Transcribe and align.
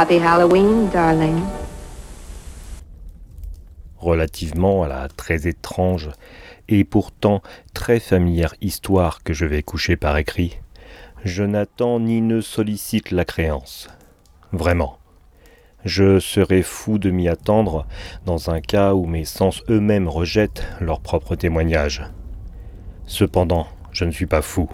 Happy 0.00 0.20
Halloween, 0.20 0.88
darling. 0.92 1.42
relativement 3.98 4.84
à 4.84 4.88
la 4.88 5.08
très 5.08 5.48
étrange 5.48 6.10
et 6.68 6.84
pourtant 6.84 7.42
très 7.74 7.98
familière 7.98 8.54
histoire 8.60 9.24
que 9.24 9.32
je 9.32 9.44
vais 9.44 9.64
coucher 9.64 9.96
par 9.96 10.16
écrit, 10.16 10.60
je 11.24 11.42
n'attends 11.42 11.98
ni 11.98 12.20
ne 12.20 12.40
sollicite 12.40 13.10
la 13.10 13.24
créance. 13.24 13.88
Vraiment. 14.52 14.98
Je 15.84 16.20
serais 16.20 16.62
fou 16.62 16.98
de 16.98 17.10
m'y 17.10 17.28
attendre 17.28 17.84
dans 18.24 18.50
un 18.50 18.60
cas 18.60 18.94
où 18.94 19.04
mes 19.04 19.24
sens 19.24 19.64
eux-mêmes 19.68 20.06
rejettent 20.06 20.64
leur 20.78 21.00
propre 21.00 21.34
témoignage. 21.34 22.04
Cependant, 23.06 23.66
je 23.90 24.04
ne 24.04 24.12
suis 24.12 24.26
pas 24.26 24.42
fou, 24.42 24.70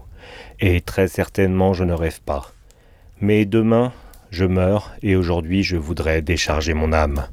et 0.61 0.83
très 0.83 1.09
certainement 1.09 1.73
je 1.73 1.85
ne 1.85 1.95
rêve 1.95 2.21
pas. 2.21 2.53
Mais 3.23 3.47
demain, 3.47 3.91
je 4.35 4.45
meurs, 4.45 4.93
et 5.03 5.17
aujourd'hui 5.17 5.63
je 5.63 5.77
voudrais 5.77 6.21
décharger 6.21 6.75
mon 6.75 6.93
âme. 6.93 7.29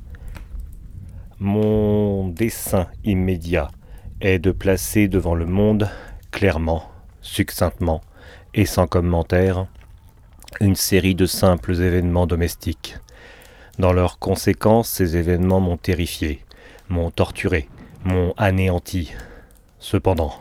Mon 1.40 2.28
dessein 2.28 2.88
immédiat 3.04 3.70
est 4.22 4.38
de 4.38 4.52
placer 4.52 5.08
devant 5.08 5.34
le 5.34 5.48
monde, 5.48 5.90
clairement, 6.30 6.84
succinctement 7.22 8.02
et 8.54 8.66
sans 8.66 8.86
commentaire, 8.86 9.66
une 10.60 10.76
série 10.76 11.16
de 11.16 11.26
simples 11.26 11.82
événements 11.82 12.28
domestiques. 12.28 12.98
Dans 13.80 13.94
leurs 13.94 14.20
conséquences, 14.20 14.90
ces 14.90 15.18
événements 15.18 15.60
m'ont 15.60 15.78
terrifié, 15.78 16.46
m'ont 16.90 17.10
torturé, 17.10 17.68
m'ont 18.04 18.34
anéanti. 18.38 19.12
Cependant, 19.80 20.36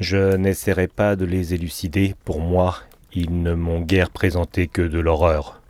je 0.00 0.36
n'essaierai 0.36 0.88
pas 0.88 1.14
de 1.14 1.26
les 1.26 1.52
élucider, 1.52 2.14
pour 2.24 2.40
moi, 2.40 2.76
ils 3.12 3.42
ne 3.42 3.54
m'ont 3.54 3.80
guère 3.80 4.10
présenté 4.10 4.66
que 4.66 4.82
de 4.82 4.98
l'horreur. 4.98 5.60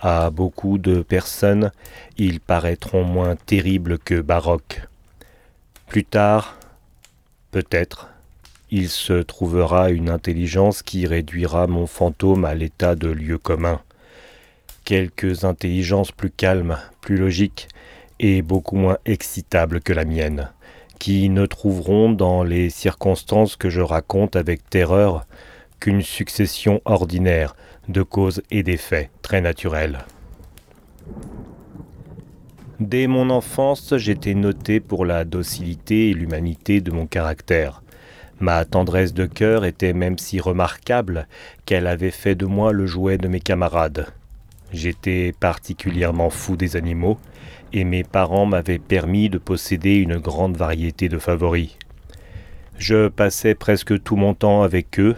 À 0.00 0.30
beaucoup 0.30 0.78
de 0.78 1.02
personnes, 1.02 1.72
ils 2.18 2.40
paraîtront 2.40 3.04
moins 3.04 3.36
terribles 3.36 3.98
que 3.98 4.20
baroques. 4.20 4.82
Plus 5.86 6.04
tard, 6.04 6.58
peut-être, 7.50 8.08
il 8.70 8.88
se 8.88 9.22
trouvera 9.22 9.90
une 9.90 10.10
intelligence 10.10 10.82
qui 10.82 11.06
réduira 11.06 11.66
mon 11.66 11.86
fantôme 11.86 12.44
à 12.44 12.54
l'état 12.54 12.96
de 12.96 13.08
lieu 13.08 13.38
commun. 13.38 13.80
Quelques 14.84 15.44
intelligences 15.44 16.12
plus 16.12 16.30
calmes, 16.30 16.78
plus 17.00 17.16
logiques 17.16 17.68
et 18.18 18.42
beaucoup 18.42 18.76
moins 18.76 18.98
excitables 19.06 19.80
que 19.80 19.92
la 19.92 20.04
mienne, 20.04 20.50
qui 20.98 21.28
ne 21.28 21.46
trouveront 21.46 22.10
dans 22.10 22.42
les 22.42 22.68
circonstances 22.70 23.56
que 23.56 23.70
je 23.70 23.80
raconte 23.80 24.36
avec 24.36 24.68
terreur 24.68 25.26
qu'une 25.80 26.02
succession 26.02 26.80
ordinaire 26.84 27.56
de 27.88 28.02
causes 28.02 28.42
et 28.50 28.62
d'effets 28.62 29.10
très 29.22 29.40
naturels. 29.40 29.98
Dès 32.80 33.06
mon 33.06 33.30
enfance, 33.30 33.94
j'étais 33.96 34.34
noté 34.34 34.80
pour 34.80 35.04
la 35.04 35.24
docilité 35.24 36.10
et 36.10 36.14
l'humanité 36.14 36.80
de 36.80 36.90
mon 36.90 37.06
caractère. 37.06 37.82
Ma 38.40 38.64
tendresse 38.64 39.14
de 39.14 39.26
cœur 39.26 39.64
était 39.64 39.92
même 39.92 40.18
si 40.18 40.40
remarquable 40.40 41.28
qu'elle 41.66 41.86
avait 41.86 42.10
fait 42.10 42.34
de 42.34 42.46
moi 42.46 42.72
le 42.72 42.86
jouet 42.86 43.16
de 43.16 43.28
mes 43.28 43.40
camarades. 43.40 44.08
J'étais 44.72 45.32
particulièrement 45.38 46.30
fou 46.30 46.56
des 46.56 46.74
animaux, 46.74 47.18
et 47.72 47.84
mes 47.84 48.02
parents 48.02 48.44
m'avaient 48.44 48.80
permis 48.80 49.28
de 49.28 49.38
posséder 49.38 49.96
une 49.96 50.16
grande 50.16 50.56
variété 50.56 51.08
de 51.08 51.18
favoris. 51.18 51.76
Je 52.76 53.06
passais 53.06 53.54
presque 53.54 54.02
tout 54.02 54.16
mon 54.16 54.34
temps 54.34 54.62
avec 54.62 54.98
eux, 54.98 55.14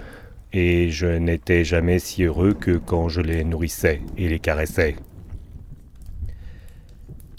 et 0.56 0.88
je 0.88 1.06
n'étais 1.06 1.64
jamais 1.64 1.98
si 1.98 2.24
heureux 2.24 2.54
que 2.54 2.78
quand 2.78 3.10
je 3.10 3.20
les 3.20 3.44
nourrissais 3.44 4.00
et 4.16 4.26
les 4.26 4.38
caressais. 4.38 4.96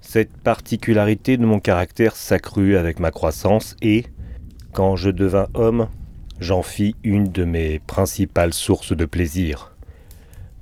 Cette 0.03 0.37
particularité 0.37 1.35
de 1.37 1.45
mon 1.45 1.59
caractère 1.59 2.15
s'accrut 2.15 2.77
avec 2.77 2.99
ma 2.99 3.09
croissance 3.09 3.75
et, 3.81 4.05
quand 4.71 4.95
je 4.95 5.09
devins 5.09 5.47
homme, 5.55 5.89
j'en 6.39 6.61
fis 6.61 6.95
une 7.03 7.31
de 7.31 7.43
mes 7.43 7.79
principales 7.79 8.53
sources 8.53 8.95
de 8.95 9.05
plaisir. 9.05 9.75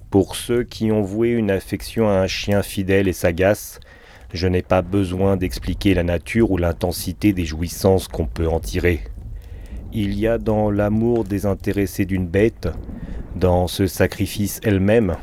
Pour 0.10 0.38
ceux 0.38 0.64
qui 0.64 0.94
ont 0.94 1.02
voué 1.02 1.32
une 1.32 1.52
affection 1.52 2.08
à 2.08 2.14
un 2.14 2.28
chien 2.28 2.64
fidèle 2.64 3.10
et 3.10 3.14
sagace, 3.14 3.82
je 4.34 4.48
n'ai 4.48 4.62
pas 4.62 4.82
besoin 4.82 5.36
d'expliquer 5.36 5.94
la 5.94 6.04
nature 6.04 6.52
ou 6.52 6.58
l'intensité 6.58 7.34
des 7.34 7.46
jouissances 7.46 8.08
qu'on 8.08 8.28
peut 8.28 8.48
en 8.48 8.62
tirer. 8.62 9.02
Il 9.98 10.20
y 10.20 10.28
a 10.28 10.38
dans 10.38 10.72
l'amour 10.72 11.24
désintéressé 11.24 12.04
d'une 12.04 12.28
bête, 12.28 12.68
dans 13.38 13.70
ce 13.70 13.88
sacrifice 13.88 14.60
elle-même, 14.62 15.16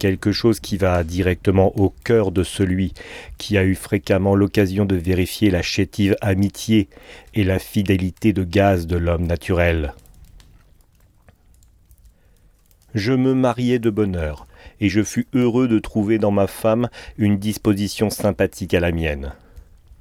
quelque 0.00 0.32
chose 0.32 0.58
qui 0.58 0.76
va 0.78 1.04
directement 1.04 1.72
au 1.78 1.90
cœur 1.90 2.32
de 2.32 2.42
celui 2.42 2.92
qui 3.38 3.56
a 3.56 3.62
eu 3.62 3.76
fréquemment 3.76 4.34
l'occasion 4.34 4.84
de 4.84 4.96
vérifier 4.96 5.48
la 5.48 5.62
chétive 5.62 6.16
amitié 6.22 6.88
et 7.34 7.44
la 7.44 7.60
fidélité 7.60 8.32
de 8.32 8.42
gaz 8.42 8.88
de 8.88 8.96
l'homme 8.96 9.28
naturel. 9.28 9.94
Je 12.96 13.12
me 13.12 13.32
mariai 13.32 13.78
de 13.78 13.90
bonne 13.90 14.16
heure, 14.16 14.48
et 14.80 14.88
je 14.88 15.04
fus 15.04 15.28
heureux 15.34 15.68
de 15.68 15.78
trouver 15.78 16.18
dans 16.18 16.32
ma 16.32 16.48
femme 16.48 16.88
une 17.16 17.38
disposition 17.38 18.10
sympathique 18.10 18.74
à 18.74 18.80
la 18.80 18.90
mienne. 18.90 19.34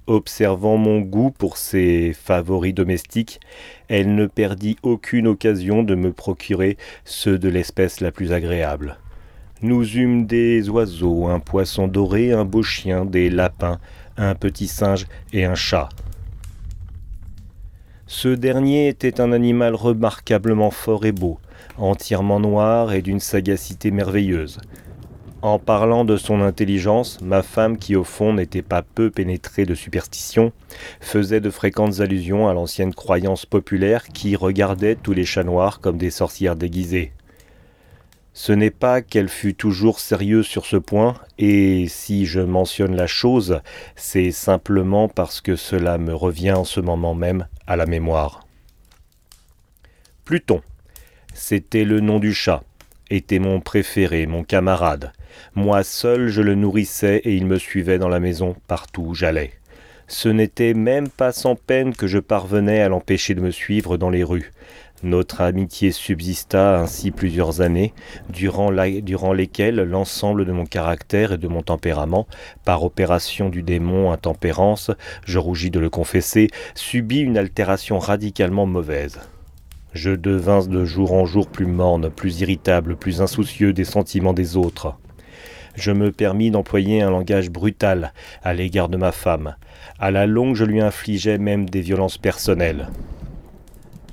Observant 0.07 0.77
mon 0.77 0.99
goût 0.99 1.31
pour 1.31 1.57
ses 1.57 2.13
favoris 2.13 2.75
domestiques, 2.75 3.39
elle 3.87 4.13
ne 4.13 4.27
perdit 4.27 4.77
aucune 4.83 5.25
occasion 5.25 5.81
de 5.81 5.95
me 5.95 6.13
procurer 6.13 6.77
ceux 7.05 7.39
de 7.39 7.49
l'espèce 7.49 8.01
la 8.01 8.11
plus 8.11 8.31
agréable. 8.31 8.99
Nous 9.63 9.97
eûmes 9.97 10.27
des 10.27 10.69
oiseaux, 10.69 11.25
un 11.25 11.39
poisson 11.39 11.87
doré, 11.87 12.31
un 12.31 12.45
beau 12.45 12.61
chien, 12.61 13.03
des 13.03 13.31
lapins, 13.31 13.79
un 14.15 14.35
petit 14.35 14.67
singe 14.67 15.07
et 15.33 15.43
un 15.43 15.55
chat. 15.55 15.89
Ce 18.05 18.27
dernier 18.27 18.87
était 18.87 19.19
un 19.19 19.31
animal 19.31 19.73
remarquablement 19.73 20.69
fort 20.69 21.07
et 21.07 21.11
beau, 21.11 21.39
entièrement 21.79 22.39
noir 22.39 22.93
et 22.93 23.01
d'une 23.01 23.19
sagacité 23.19 23.89
merveilleuse. 23.89 24.59
En 25.45 25.59
parlant 25.59 26.05
de 26.05 26.17
son 26.17 26.41
intelligence, 26.41 27.21
ma 27.21 27.43
femme, 27.43 27.77
qui 27.77 27.95
au 27.95 28.03
fond 28.03 28.33
n'était 28.33 28.63
pas 28.63 28.81
peu 28.81 29.11
pénétrée 29.11 29.67
de 29.67 29.75
superstition, 29.75 30.51
faisait 30.99 31.39
de 31.39 31.51
fréquentes 31.51 31.99
allusions 31.99 32.47
à 32.47 32.55
l'ancienne 32.55 32.95
croyance 32.95 33.45
populaire 33.45 34.07
qui 34.07 34.35
regardait 34.35 34.95
tous 34.95 35.13
les 35.13 35.23
chats 35.23 35.43
noirs 35.43 35.81
comme 35.81 35.99
des 35.99 36.09
sorcières 36.09 36.55
déguisées. 36.55 37.11
Ce 38.33 38.53
n'est 38.53 38.71
pas 38.71 39.03
qu'elle 39.03 39.29
fût 39.29 39.53
toujours 39.53 39.99
sérieuse 39.99 40.47
sur 40.47 40.65
ce 40.65 40.77
point, 40.77 41.13
et 41.37 41.85
si 41.89 42.25
je 42.25 42.39
mentionne 42.39 42.95
la 42.95 43.05
chose, 43.05 43.61
c'est 43.95 44.31
simplement 44.31 45.07
parce 45.07 45.41
que 45.41 45.55
cela 45.55 45.99
me 45.99 46.15
revient 46.15 46.53
en 46.53 46.65
ce 46.65 46.79
moment 46.79 47.13
même 47.13 47.45
à 47.67 47.75
la 47.75 47.85
mémoire. 47.85 48.47
Pluton, 50.23 50.63
c'était 51.35 51.85
le 51.85 51.99
nom 51.99 52.17
du 52.17 52.33
chat, 52.33 52.63
était 53.11 53.37
mon 53.37 53.61
préféré, 53.61 54.25
mon 54.25 54.43
camarade. 54.43 55.13
Moi 55.55 55.83
seul 55.83 56.27
je 56.27 56.41
le 56.41 56.55
nourrissais 56.55 57.21
et 57.23 57.35
il 57.35 57.45
me 57.45 57.57
suivait 57.57 57.99
dans 57.99 58.09
la 58.09 58.19
maison 58.19 58.55
partout 58.67 59.03
où 59.03 59.13
j'allais. 59.13 59.51
Ce 60.07 60.29
n'était 60.29 60.75
même 60.75 61.09
pas 61.09 61.31
sans 61.31 61.55
peine 61.55 61.95
que 61.95 62.05
je 62.05 62.19
parvenais 62.19 62.81
à 62.81 62.89
l'empêcher 62.89 63.33
de 63.33 63.41
me 63.41 63.49
suivre 63.49 63.97
dans 63.97 64.11
les 64.11 64.23
rues. 64.23 64.51
Notre 65.03 65.41
amitié 65.41 65.91
subsista 65.91 66.79
ainsi 66.79 67.11
plusieurs 67.11 67.61
années, 67.61 67.93
durant, 68.29 68.71
lesquelles 68.71 69.75
l'ensemble 69.75 70.45
de 70.45 70.51
mon 70.51 70.65
caractère 70.65 71.33
et 71.33 71.37
de 71.37 71.47
mon 71.47 71.61
tempérament, 71.61 72.27
par 72.63 72.83
opération 72.83 73.49
du 73.49 73.61
démon 73.61 74.11
intempérance, 74.11 74.91
je 75.25 75.37
rougis 75.37 75.69
de 75.69 75.79
le 75.79 75.89
confesser, 75.89 76.49
subit 76.75 77.19
une 77.19 77.37
altération 77.37 77.99
radicalement 77.99 78.65
mauvaise. 78.65 79.19
Je 79.93 80.11
devins 80.11 80.65
de 80.65 80.85
jour 80.85 81.13
en 81.13 81.25
jour 81.25 81.47
plus 81.47 81.67
morne, 81.67 82.09
plus 82.09 82.41
irritable, 82.41 82.95
plus 82.95 83.21
insoucieux 83.21 83.73
des 83.73 83.85
sentiments 83.85 84.33
des 84.33 84.55
autres. 84.55 84.95
Je 85.75 85.91
me 85.91 86.11
permis 86.11 86.51
d'employer 86.51 87.01
un 87.01 87.09
langage 87.09 87.49
brutal 87.49 88.13
à 88.43 88.53
l'égard 88.53 88.89
de 88.89 88.97
ma 88.97 89.11
femme. 89.11 89.55
À 89.99 90.11
la 90.11 90.25
longue, 90.25 90.55
je 90.55 90.65
lui 90.65 90.81
infligeais 90.81 91.37
même 91.37 91.69
des 91.69 91.81
violences 91.81 92.17
personnelles. 92.17 92.89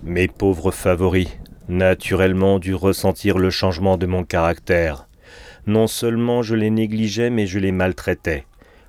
Mes 0.02 0.28
pauvres 0.28 0.72
favoris, 0.72 1.28
naturellement 1.68 2.58
dû 2.58 2.74
ressentir 2.74 3.38
le 3.38 3.50
changement 3.50 3.96
de 3.96 4.06
mon 4.06 4.24
caractère. 4.24 5.06
Non 5.66 5.86
seulement 5.86 6.42
je 6.42 6.56
les 6.56 6.70
négligeais, 6.70 7.30
mais 7.30 7.46
je 7.46 7.60
les 7.60 7.72
maltraitais. 7.72 8.44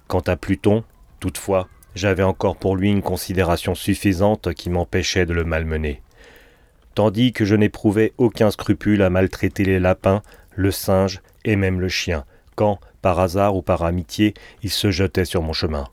Quant 0.07 0.21
à 0.21 0.35
Pluton, 0.35 0.83
toutefois, 1.19 1.67
j'avais 1.95 2.23
encore 2.23 2.57
pour 2.57 2.75
lui 2.75 2.89
une 2.89 3.03
considération 3.03 3.75
suffisante 3.75 4.53
qui 4.55 4.71
m'empêchait 4.71 5.27
de 5.27 5.33
le 5.33 5.43
malmener. 5.43 6.01
Tandis 6.95 7.31
que 7.31 7.45
je 7.45 7.55
n'éprouvais 7.55 8.13
aucun 8.17 8.51
scrupule 8.51 9.01
à 9.03 9.09
maltraiter 9.09 9.65
les 9.65 9.79
lapins, 9.79 10.21
le 10.55 10.71
singe 10.71 11.21
et 11.45 11.55
même 11.55 11.79
le 11.79 11.89
chien, 11.89 12.25
quand, 12.55 12.79
par 13.01 13.19
hasard 13.19 13.55
ou 13.55 13.61
par 13.61 13.83
amitié, 13.83 14.33
ils 14.61 14.69
se 14.69 14.91
jetaient 14.91 15.25
sur 15.25 15.41
mon 15.41 15.53
chemin. 15.53 15.87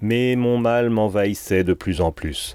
Mais 0.00 0.34
mon 0.36 0.58
mal 0.58 0.90
m'envahissait 0.90 1.64
de 1.64 1.74
plus 1.74 2.00
en 2.00 2.10
plus, 2.10 2.54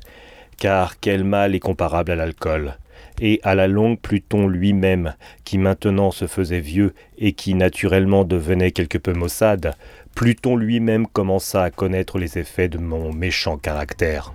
car 0.57 1.00
quel 1.00 1.24
mal 1.24 1.56
est 1.56 1.59
comparable 1.59 2.12
à 2.12 2.15
l'alcool 2.15 2.77
et 3.19 3.39
à 3.44 3.56
la 3.56 3.68
longue 3.68 4.00
Pluton 4.00 4.47
lui-même, 4.47 5.15
qui 5.44 5.57
maintenant 5.57 6.12
se 6.12 6.27
faisait 6.27 6.59
vieux 6.59 6.94
et 7.18 7.33
qui 7.33 7.53
naturellement 7.53 8.24
devenait 8.24 8.71
quelque 8.71 8.97
peu 8.97 9.13
maussade, 9.13 9.75
Pluton 10.13 10.56
lui-même 10.56 11.07
commença 11.07 11.63
à 11.63 11.71
connaître 11.71 12.18
les 12.18 12.38
effets 12.38 12.69
de 12.69 12.77
mon 12.77 13.13
méchant 13.13 13.57
caractère. 13.57 14.33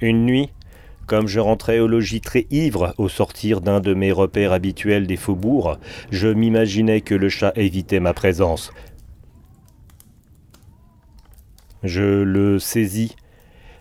Une 0.00 0.26
nuit, 0.26 0.50
comme 1.06 1.28
je 1.28 1.40
rentrais 1.40 1.78
au 1.78 1.86
logis 1.86 2.20
très 2.20 2.46
ivre 2.50 2.94
au 2.98 3.08
sortir 3.08 3.60
d'un 3.60 3.80
de 3.80 3.94
mes 3.94 4.12
repères 4.12 4.52
habituels 4.52 5.06
des 5.06 5.16
faubourgs, 5.16 5.78
je 6.10 6.28
m'imaginais 6.28 7.00
que 7.00 7.14
le 7.14 7.28
chat 7.28 7.52
évitait 7.56 8.00
ma 8.00 8.12
présence. 8.12 8.72
Je 11.82 12.22
le 12.22 12.58
saisis 12.58 13.14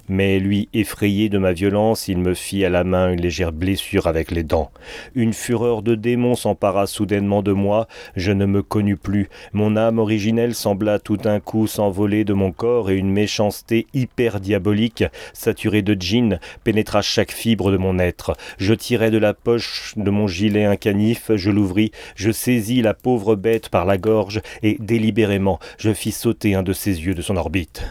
mais 0.07 0.39
lui, 0.39 0.69
effrayé 0.73 1.29
de 1.29 1.37
ma 1.37 1.53
violence, 1.53 2.07
il 2.07 2.17
me 2.17 2.33
fit 2.33 2.63
à 2.65 2.69
la 2.69 2.83
main 2.83 3.11
une 3.11 3.21
légère 3.21 3.51
blessure 3.51 4.07
avec 4.07 4.31
les 4.31 4.43
dents. 4.43 4.71
Une 5.15 5.33
fureur 5.33 5.81
de 5.81 5.95
démon 5.95 6.35
s'empara 6.35 6.87
soudainement 6.87 7.41
de 7.41 7.51
moi, 7.51 7.87
je 8.15 8.31
ne 8.31 8.45
me 8.45 8.61
connus 8.61 8.97
plus, 8.97 9.29
mon 9.53 9.75
âme 9.75 9.99
originelle 9.99 10.55
sembla 10.55 10.99
tout 10.99 11.17
d'un 11.17 11.39
coup 11.39 11.67
s'envoler 11.67 12.23
de 12.23 12.33
mon 12.33 12.51
corps 12.51 12.89
et 12.89 12.97
une 12.97 13.11
méchanceté 13.11 13.87
hyper 13.93 14.39
diabolique, 14.39 15.03
saturée 15.33 15.81
de 15.81 15.95
djinn, 15.99 16.39
pénétra 16.63 17.01
chaque 17.01 17.31
fibre 17.31 17.71
de 17.71 17.77
mon 17.77 17.99
être. 17.99 18.35
Je 18.57 18.73
tirai 18.73 19.11
de 19.11 19.17
la 19.17 19.33
poche 19.33 19.93
de 19.97 20.09
mon 20.09 20.27
gilet 20.27 20.65
un 20.65 20.75
canif, 20.75 21.31
je 21.35 21.51
l'ouvris, 21.51 21.91
je 22.15 22.31
saisis 22.31 22.81
la 22.81 22.93
pauvre 22.93 23.35
bête 23.35 23.69
par 23.69 23.85
la 23.85 23.97
gorge 23.97 24.41
et 24.63 24.77
délibérément 24.79 25.59
je 25.77 25.93
fis 25.93 26.11
sauter 26.11 26.55
un 26.55 26.63
de 26.63 26.73
ses 26.73 27.05
yeux 27.05 27.13
de 27.13 27.21
son 27.21 27.37
orbite. 27.37 27.83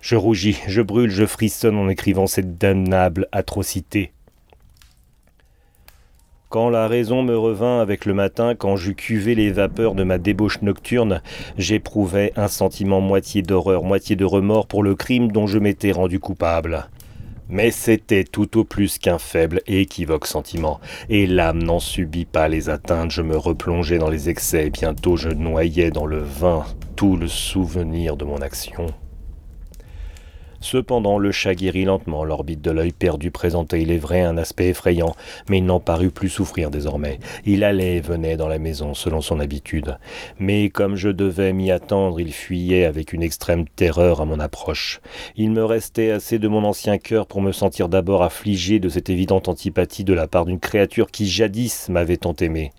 Je 0.00 0.16
rougis, 0.16 0.58
je 0.66 0.80
brûle, 0.80 1.10
je 1.10 1.26
frissonne 1.26 1.76
en 1.76 1.88
écrivant 1.88 2.26
cette 2.26 2.56
damnable 2.56 3.28
atrocité. 3.32 4.12
Quand 6.48 6.68
la 6.68 6.88
raison 6.88 7.22
me 7.22 7.38
revint 7.38 7.80
avec 7.80 8.06
le 8.06 8.12
matin, 8.12 8.56
quand 8.56 8.74
j'eus 8.74 8.96
cuvé 8.96 9.36
les 9.36 9.52
vapeurs 9.52 9.94
de 9.94 10.02
ma 10.02 10.18
débauche 10.18 10.62
nocturne, 10.62 11.22
j'éprouvais 11.56 12.32
un 12.34 12.48
sentiment 12.48 13.00
moitié 13.00 13.42
d'horreur, 13.42 13.84
moitié 13.84 14.16
de 14.16 14.24
remords 14.24 14.66
pour 14.66 14.82
le 14.82 14.96
crime 14.96 15.30
dont 15.30 15.46
je 15.46 15.60
m'étais 15.60 15.92
rendu 15.92 16.18
coupable. 16.18 16.88
Mais 17.48 17.70
c'était 17.70 18.24
tout 18.24 18.58
au 18.58 18.64
plus 18.64 18.98
qu'un 18.98 19.18
faible 19.18 19.60
et 19.68 19.82
équivoque 19.82 20.26
sentiment, 20.26 20.80
et 21.08 21.28
l'âme 21.28 21.62
n'en 21.62 21.78
subit 21.78 22.24
pas 22.24 22.48
les 22.48 22.68
atteintes, 22.68 23.12
je 23.12 23.22
me 23.22 23.36
replongeais 23.36 23.98
dans 23.98 24.10
les 24.10 24.28
excès, 24.28 24.66
et 24.66 24.70
bientôt 24.70 25.16
je 25.16 25.28
noyais 25.28 25.92
dans 25.92 26.06
le 26.06 26.18
vin 26.18 26.64
tout 26.96 27.16
le 27.16 27.28
souvenir 27.28 28.16
de 28.16 28.24
mon 28.24 28.40
action. 28.40 28.86
Cependant, 30.60 31.18
le 31.18 31.32
chat 31.32 31.54
guérit 31.54 31.84
lentement, 31.84 32.22
l'orbite 32.22 32.60
de 32.60 32.70
l'œil 32.70 32.92
perdu 32.92 33.30
présentait, 33.30 33.80
il 33.80 33.90
est 33.90 33.98
vrai, 33.98 34.20
un 34.20 34.36
aspect 34.36 34.68
effrayant, 34.68 35.16
mais 35.48 35.58
il 35.58 35.64
n'en 35.64 35.80
parut 35.80 36.10
plus 36.10 36.28
souffrir 36.28 36.70
désormais. 36.70 37.18
Il 37.46 37.64
allait 37.64 37.96
et 37.96 38.00
venait 38.00 38.36
dans 38.36 38.48
la 38.48 38.58
maison 38.58 38.92
selon 38.92 39.22
son 39.22 39.40
habitude. 39.40 39.96
Mais 40.38 40.68
comme 40.68 40.96
je 40.96 41.08
devais 41.08 41.54
m'y 41.54 41.70
attendre, 41.70 42.20
il 42.20 42.32
fuyait 42.32 42.84
avec 42.84 43.12
une 43.12 43.22
extrême 43.22 43.66
terreur 43.66 44.20
à 44.20 44.26
mon 44.26 44.38
approche. 44.38 45.00
Il 45.36 45.50
me 45.50 45.64
restait 45.64 46.10
assez 46.10 46.38
de 46.38 46.48
mon 46.48 46.64
ancien 46.64 46.98
cœur 46.98 47.26
pour 47.26 47.40
me 47.40 47.52
sentir 47.52 47.88
d'abord 47.88 48.22
affligé 48.22 48.78
de 48.80 48.90
cette 48.90 49.08
évidente 49.08 49.48
antipathie 49.48 50.04
de 50.04 50.12
la 50.12 50.28
part 50.28 50.44
d'une 50.44 50.60
créature 50.60 51.10
qui 51.10 51.26
jadis 51.26 51.88
m'avait 51.88 52.18
tant 52.18 52.34
aimé. 52.34 52.70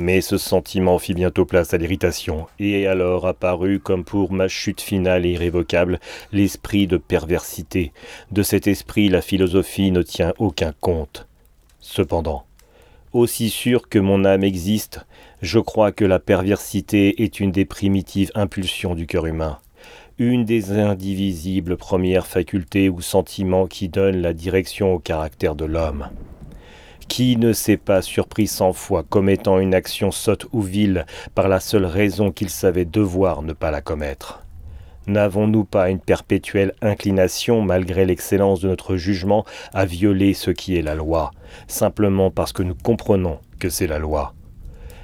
Mais 0.00 0.20
ce 0.20 0.38
sentiment 0.38 1.00
fit 1.00 1.12
bientôt 1.12 1.44
place 1.44 1.74
à 1.74 1.76
l'irritation, 1.76 2.46
et 2.60 2.86
alors 2.86 3.26
apparut, 3.26 3.80
comme 3.80 4.04
pour 4.04 4.32
ma 4.32 4.46
chute 4.46 4.80
finale 4.80 5.26
et 5.26 5.32
irrévocable, 5.32 5.98
l'esprit 6.30 6.86
de 6.86 6.98
perversité. 6.98 7.90
De 8.30 8.44
cet 8.44 8.68
esprit 8.68 9.08
la 9.08 9.22
philosophie 9.22 9.90
ne 9.90 10.02
tient 10.02 10.34
aucun 10.38 10.72
compte. 10.80 11.26
Cependant, 11.80 12.44
aussi 13.12 13.50
sûr 13.50 13.88
que 13.88 13.98
mon 13.98 14.24
âme 14.24 14.44
existe, 14.44 15.04
je 15.42 15.58
crois 15.58 15.90
que 15.90 16.04
la 16.04 16.20
perversité 16.20 17.24
est 17.24 17.40
une 17.40 17.50
des 17.50 17.64
primitives 17.64 18.30
impulsions 18.36 18.94
du 18.94 19.08
cœur 19.08 19.26
humain, 19.26 19.58
une 20.18 20.44
des 20.44 20.78
indivisibles 20.78 21.76
premières 21.76 22.28
facultés 22.28 22.88
ou 22.88 23.00
sentiments 23.00 23.66
qui 23.66 23.88
donnent 23.88 24.22
la 24.22 24.32
direction 24.32 24.94
au 24.94 25.00
caractère 25.00 25.56
de 25.56 25.64
l'homme. 25.64 26.06
Qui 27.08 27.36
ne 27.36 27.52
s'est 27.52 27.78
pas 27.78 28.02
surpris 28.02 28.46
cent 28.46 28.72
fois 28.72 29.02
commettant 29.02 29.58
une 29.58 29.74
action 29.74 30.10
sotte 30.10 30.46
ou 30.52 30.60
vile 30.60 31.06
par 31.34 31.48
la 31.48 31.58
seule 31.58 31.86
raison 31.86 32.30
qu'il 32.30 32.50
savait 32.50 32.84
devoir 32.84 33.42
ne 33.42 33.52
pas 33.52 33.70
la 33.70 33.80
commettre. 33.80 34.44
N'avons-nous 35.06 35.64
pas 35.64 35.88
une 35.88 36.00
perpétuelle 36.00 36.74
inclination, 36.82 37.62
malgré 37.62 38.04
l'excellence 38.04 38.60
de 38.60 38.68
notre 38.68 38.96
jugement, 38.96 39.46
à 39.72 39.86
violer 39.86 40.34
ce 40.34 40.50
qui 40.50 40.76
est 40.76 40.82
la 40.82 40.94
loi, 40.94 41.30
simplement 41.66 42.30
parce 42.30 42.52
que 42.52 42.62
nous 42.62 42.76
comprenons 42.76 43.38
que 43.58 43.70
c'est 43.70 43.86
la 43.86 43.98
loi? 43.98 44.34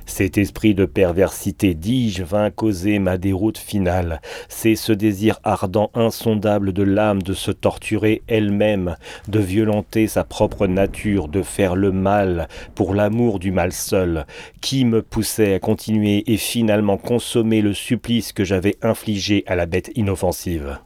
Cet 0.07 0.39
esprit 0.39 0.75
de 0.75 0.85
perversité, 0.85 1.75
dis-je, 1.75 2.23
vint 2.23 2.51
causer 2.51 2.99
ma 2.99 3.19
déroute 3.19 3.59
finale. 3.59 4.21
C'est 4.49 4.77
ce 4.77 4.93
désir 4.93 5.39
ardent, 5.45 5.91
insondable 5.95 6.73
de 6.73 6.83
l'âme 6.83 7.23
de 7.23 7.35
se 7.35 7.51
torturer 7.51 8.23
elle-même, 8.27 8.97
de 9.29 9.39
violenter 9.39 10.07
sa 10.07 10.25
propre 10.25 10.67
nature, 10.67 11.29
de 11.29 11.43
faire 11.43 11.77
le 11.77 11.93
mal 11.93 12.49
pour 12.75 12.95
l'amour 12.95 13.39
du 13.39 13.53
mal 13.53 13.73
seul, 13.73 14.27
qui 14.61 14.85
me 14.85 15.03
poussait 15.03 15.55
à 15.55 15.59
continuer 15.59 16.25
et 16.33 16.37
finalement 16.37 16.97
consommer 16.97 17.63
le 17.63 17.75
supplice 17.75 18.33
que 18.33 18.45
j'avais 18.45 18.77
infligé 18.83 19.45
à 19.47 19.55
la 19.55 19.67
bête 19.67 19.91
inoffensive. 19.95 20.79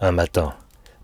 Un 0.00 0.12
matin, 0.12 0.54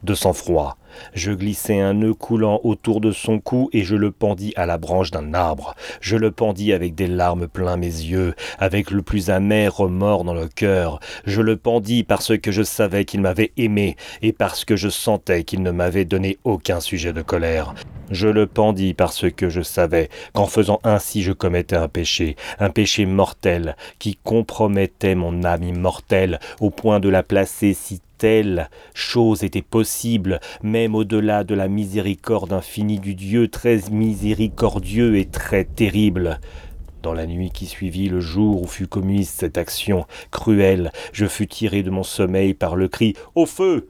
de 0.02 0.14
sang-froid, 0.14 0.77
je 1.14 1.32
glissai 1.32 1.80
un 1.80 1.94
nœud 1.94 2.14
coulant 2.14 2.60
autour 2.64 3.00
de 3.00 3.12
son 3.12 3.38
cou 3.40 3.69
et 3.72 3.82
je 3.82 3.96
le 3.96 4.10
pendis 4.10 4.52
à 4.56 4.67
la 4.67 4.78
branche 4.78 5.10
d'un 5.10 5.34
arbre. 5.34 5.74
Je 6.00 6.17
le 6.17 6.31
pendis 6.31 6.72
avec 6.72 6.94
des 6.94 7.06
larmes 7.06 7.48
plein 7.48 7.76
mes 7.76 7.86
yeux, 7.86 8.34
avec 8.58 8.90
le 8.90 9.02
plus 9.02 9.31
amer 9.31 9.74
remords 9.74 10.24
dans 10.24 10.34
le 10.34 10.48
cœur. 10.48 11.00
Je 11.26 11.40
le 11.40 11.56
pendis 11.56 12.05
parce 12.05 12.36
que 12.38 12.52
je 12.52 12.62
savais 12.62 13.05
qu'il 13.05 13.20
m'avait 13.20 13.52
aimé 13.56 13.96
et 14.22 14.32
parce 14.32 14.64
que 14.64 14.76
je 14.76 14.88
sentais 14.88 15.44
qu'il 15.44 15.62
ne 15.62 15.70
m'avait 15.70 16.05
donné 16.05 16.38
aucun 16.44 16.81
sujet 16.81 17.12
de 17.12 17.22
colère. 17.22 17.74
Je 18.10 18.28
le 18.28 18.46
pendis 18.46 18.94
parce 18.94 19.31
que 19.31 19.50
je 19.50 19.60
savais 19.60 20.08
qu'en 20.32 20.46
faisant 20.46 20.81
ainsi 20.82 21.22
je 21.22 21.32
commettais 21.32 21.76
un 21.76 21.88
péché, 21.88 22.36
un 22.58 22.70
péché 22.70 23.05
mortel, 23.05 23.76
qui 23.98 24.17
compromettait 24.17 25.14
mon 25.14 25.44
âme 25.44 25.62
immortelle 25.62 26.40
au 26.60 26.70
point 26.70 27.00
de 27.00 27.08
la 27.08 27.22
placer 27.22 27.74
si 27.74 28.00
telle 28.19 28.69
chose 28.94 29.44
était 29.44 29.63
possible, 29.63 30.41
même 30.63 30.94
au-delà 30.94 31.44
de 31.44 31.55
la 31.55 31.69
miséricorde 31.69 32.53
infinie 32.53 32.98
du 32.98 33.15
Dieu 33.15 33.48
très 33.48 33.79
miséricordieux 33.91 35.17
et 35.17 35.27
très 35.27 35.65
terrible. 35.65 36.41
Dans 37.03 37.15
la 37.15 37.27
nuit 37.27 37.51
qui 37.51 37.67
suivit 37.67 38.08
le 38.08 38.20
jour 38.20 38.63
où 38.63 38.67
fut 38.67 38.89
commise 38.89 39.29
cette 39.29 39.56
action 39.56 40.05
cruelle, 40.31 40.91
je 41.13 41.27
fus 41.27 41.46
tiré 41.46 41.82
de 41.82 41.91
mon 41.91 42.03
sommeil 42.03 42.55
par 42.55 42.75
le 42.75 42.89
cri 42.89 43.15
Au 43.34 43.46
feu 43.46 43.89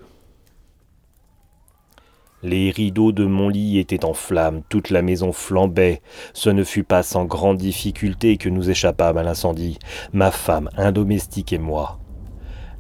les 2.45 2.71
rideaux 2.71 3.11
de 3.11 3.25
mon 3.25 3.49
lit 3.49 3.79
étaient 3.79 4.05
en 4.05 4.15
flammes, 4.15 4.63
toute 4.69 4.91
la 4.91 5.03
maison 5.03 5.33
flambait. 5.33 6.03
Ce 6.35 6.51
ne 6.51 6.63
fut 6.63 6.85
pas 6.85 7.03
sans 7.03 7.25
grande 7.25 7.59
difficulté 7.59 8.37
que 8.37 8.49
nous 8.49 8.71
échappâmes 8.71 9.19
à 9.19 9.25
l'incendie, 9.25 9.81
ma 10.13 10.31
femme, 10.31 10.71
un 10.77 10.93
domestique 10.93 11.53
et 11.53 11.59
moi. 11.59 11.99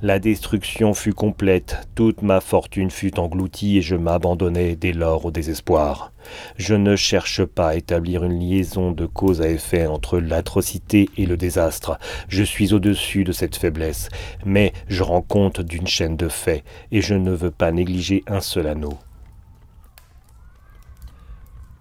La 0.01 0.21
destruction 0.21 0.95
fut 0.95 1.13
complète, 1.13 1.89
toute 1.97 2.23
ma 2.23 2.41
fortune 2.41 2.89
fut 2.89 3.19
engloutie 3.19 3.79
et 3.79 3.83
je 3.83 3.97
m'abandonnai 3.97 4.77
dès 4.77 4.93
lors 4.93 5.25
au 5.25 5.33
désespoir. 5.33 6.13
Je 6.57 6.75
ne 6.75 6.95
cherche 6.95 7.45
pas 7.45 7.71
à 7.71 7.75
établir 7.75 8.23
une 8.23 8.39
liaison 8.39 8.93
de 8.93 9.07
cause 9.07 9.43
à 9.43 9.49
effet 9.49 9.89
entre 9.89 10.21
l'atrocité 10.21 11.11
et 11.17 11.27
le 11.27 11.37
désastre. 11.37 11.99
Je 12.29 12.45
suis 12.45 12.73
au-dessus 12.73 13.25
de 13.25 13.33
cette 13.33 13.57
faiblesse, 13.57 14.09
mais 14.45 14.73
je 14.87 15.03
rends 15.03 15.23
compte 15.23 15.61
d'une 15.61 15.89
chaîne 15.89 16.17
de 16.17 16.29
faits 16.29 16.63
et 16.93 17.01
je 17.01 17.15
ne 17.15 17.33
veux 17.33 17.51
pas 17.51 17.73
négliger 17.73 18.23
un 18.29 18.41
seul 18.41 18.69
anneau. 18.69 18.97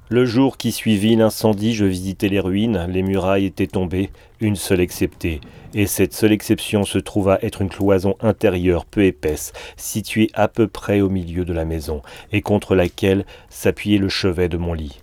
Le 0.10 0.26
jour 0.26 0.56
qui 0.56 0.72
suivit 0.72 1.18
l'incendie, 1.18 1.76
je 1.76 1.84
visitais 1.84 2.30
les 2.30 2.40
ruines, 2.40 2.88
les 2.90 3.04
murailles 3.04 3.44
étaient 3.44 3.68
tombées, 3.68 4.10
une 4.40 4.56
seule 4.56 4.80
exceptée, 4.80 5.42
et 5.74 5.86
cette 5.86 6.14
seule 6.14 6.32
exception 6.32 6.86
se 6.86 6.98
trouva 6.98 7.40
être 7.42 7.62
une 7.62 7.68
cloison 7.68 8.16
intérieure 8.22 8.86
peu 8.86 9.04
épaisse, 9.04 9.52
située 9.76 10.30
à 10.34 10.48
peu 10.48 10.70
près 10.70 11.02
au 11.02 11.10
milieu 11.10 11.44
de 11.44 11.52
la 11.52 11.66
maison, 11.66 12.04
et 12.32 12.42
contre 12.42 12.74
laquelle 12.74 13.26
s'appuyait 13.50 13.98
le 13.98 14.08
chevet 14.08 14.48
de 14.48 14.56
mon 14.56 14.74
lit. 14.74 15.02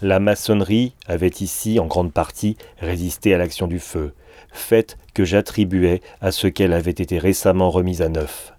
La 0.00 0.18
maçonnerie 0.18 0.94
avait 1.06 1.28
ici, 1.28 1.78
en 1.78 1.86
grande 1.86 2.12
partie, 2.12 2.56
résisté 2.80 3.34
à 3.34 3.38
l'action 3.38 3.68
du 3.68 3.78
feu, 3.78 4.12
fait 4.50 4.98
que 5.14 5.24
j'attribuais 5.24 6.00
à 6.20 6.32
ce 6.32 6.48
qu'elle 6.48 6.72
avait 6.72 6.90
été 6.90 7.16
récemment 7.20 7.70
remise 7.70 8.02
à 8.02 8.08
neuf. 8.08 8.54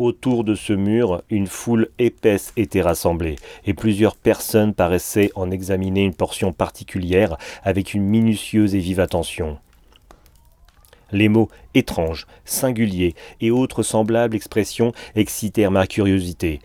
Autour 0.00 0.44
de 0.44 0.54
ce 0.54 0.72
mur, 0.72 1.22
une 1.28 1.46
foule 1.46 1.90
épaisse 1.98 2.54
était 2.56 2.80
rassemblée, 2.80 3.36
et 3.66 3.74
plusieurs 3.74 4.16
personnes 4.16 4.72
paraissaient 4.72 5.30
en 5.34 5.50
examiner 5.50 6.04
une 6.04 6.14
portion 6.14 6.54
particulière 6.54 7.36
avec 7.64 7.92
une 7.92 8.04
minutieuse 8.04 8.74
et 8.74 8.78
vive 8.78 8.98
attention. 8.98 9.58
Les 11.12 11.28
mots 11.28 11.50
étranges, 11.74 12.26
singuliers 12.46 13.14
et 13.42 13.50
autres 13.50 13.82
semblables 13.82 14.34
expressions 14.34 14.92
excitèrent 15.16 15.70
ma 15.70 15.86
curiosité. 15.86 16.60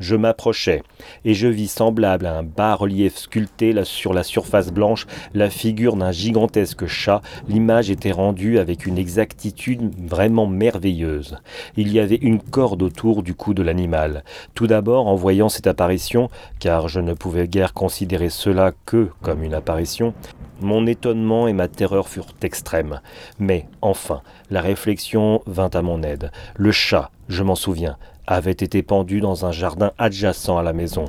Je 0.00 0.16
m'approchai, 0.16 0.82
et 1.24 1.34
je 1.34 1.46
vis 1.46 1.68
semblable 1.68 2.26
à 2.26 2.36
un 2.36 2.42
bas-relief 2.42 3.16
sculpté 3.16 3.72
sur 3.84 4.12
la 4.12 4.24
surface 4.24 4.72
blanche 4.72 5.06
la 5.34 5.50
figure 5.50 5.96
d'un 5.96 6.10
gigantesque 6.10 6.86
chat. 6.86 7.22
L'image 7.48 7.90
était 7.90 8.12
rendue 8.12 8.58
avec 8.58 8.86
une 8.86 8.98
exactitude 8.98 9.92
vraiment 9.98 10.46
merveilleuse. 10.46 11.36
Il 11.76 11.92
y 11.92 12.00
avait 12.00 12.16
une 12.16 12.40
corde 12.40 12.82
autour 12.82 13.22
du 13.22 13.34
cou 13.34 13.54
de 13.54 13.62
l'animal. 13.62 14.24
Tout 14.54 14.66
d'abord, 14.66 15.06
en 15.06 15.14
voyant 15.14 15.48
cette 15.48 15.68
apparition, 15.68 16.28
car 16.58 16.88
je 16.88 17.00
ne 17.00 17.14
pouvais 17.14 17.46
guère 17.46 17.72
considérer 17.72 18.30
cela 18.30 18.72
que 18.86 19.08
comme 19.22 19.44
une 19.44 19.54
apparition, 19.54 20.12
mon 20.60 20.86
étonnement 20.86 21.46
et 21.48 21.52
ma 21.52 21.68
terreur 21.68 22.08
furent 22.08 22.34
extrêmes. 22.42 23.00
Mais, 23.38 23.66
enfin, 23.80 24.22
la 24.50 24.60
réflexion 24.60 25.42
vint 25.46 25.70
à 25.72 25.82
mon 25.82 26.02
aide. 26.02 26.30
Le 26.56 26.72
chat, 26.72 27.10
je 27.28 27.42
m'en 27.42 27.54
souviens, 27.54 27.96
avait 28.26 28.52
été 28.52 28.82
pendu 28.82 29.20
dans 29.20 29.46
un 29.46 29.52
jardin 29.52 29.92
adjacent 29.98 30.56
à 30.56 30.62
la 30.62 30.72
maison. 30.72 31.06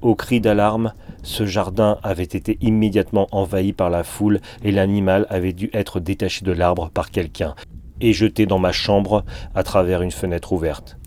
Au 0.00 0.14
cri 0.14 0.40
d'alarme, 0.40 0.92
ce 1.22 1.44
jardin 1.44 1.98
avait 2.02 2.22
été 2.22 2.56
immédiatement 2.60 3.26
envahi 3.32 3.72
par 3.72 3.90
la 3.90 4.04
foule 4.04 4.40
et 4.62 4.70
l'animal 4.70 5.26
avait 5.28 5.52
dû 5.52 5.70
être 5.72 5.98
détaché 5.98 6.44
de 6.44 6.52
l'arbre 6.52 6.90
par 6.90 7.10
quelqu'un 7.10 7.54
et 8.00 8.12
jeté 8.12 8.46
dans 8.46 8.58
ma 8.58 8.72
chambre 8.72 9.24
à 9.54 9.62
travers 9.62 10.02
une 10.02 10.12
fenêtre 10.12 10.52
ouverte. 10.52 10.97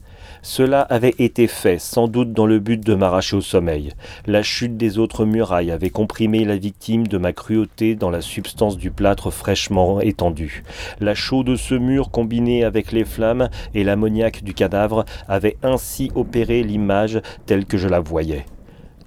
Cela 0.44 0.82
avait 0.82 1.16
été 1.20 1.46
fait 1.48 1.80
sans 1.80 2.08
doute 2.08 2.34
dans 2.34 2.48
le 2.48 2.60
but 2.60 2.84
de 2.84 2.96
m'arracher 2.96 3.36
au 3.36 3.42
sommeil. 3.42 3.94
La 4.26 4.42
chute 4.42 4.76
des 4.76 4.98
autres 4.98 5.26
murailles 5.26 5.72
avait 5.72 5.92
comprimé 5.92 6.46
la 6.46 6.58
victime 6.58 7.06
de 7.08 7.18
ma 7.20 7.32
cruauté 7.32 7.96
dans 7.96 8.10
la 8.10 8.22
substance 8.22 8.78
du 8.78 8.90
plâtre 8.90 9.30
fraîchement 9.30 10.02
étendu. 10.02 10.64
La 11.00 11.14
chaux 11.14 11.44
de 11.44 11.56
ce 11.56 11.76
mur 11.76 12.10
combinée 12.10 12.64
avec 12.64 12.92
les 12.92 13.06
flammes 13.06 13.50
et 13.76 13.84
l'ammoniaque 13.84 14.44
du 14.44 14.54
cadavre 14.54 15.06
avait 15.28 15.58
ainsi 15.62 16.12
opéré 16.16 16.64
l'image 16.64 17.22
telle 17.46 17.66
que 17.66 17.78
je 17.78 17.88
la 17.88 18.00
voyais. 18.00 18.46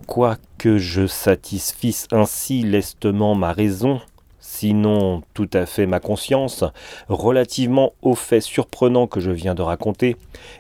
Quoique 0.07 0.79
je 0.79 1.07
satisfisse 1.07 2.07
ainsi 2.13 2.63
lestement 2.63 3.35
ma 3.35 3.53
raison, 3.53 4.01
sinon 4.45 5.23
tout 5.33 5.49
à 5.55 5.65
fait 5.65 5.87
ma 5.87 6.01
conscience, 6.01 6.65
relativement 7.09 7.95
aux 8.03 8.15
faits 8.15 8.43
surprenants 8.43 9.07
que 9.07 9.19
je 9.19 9.31
viens 9.31 9.55
de 9.55 9.63
raconter, 9.63 10.17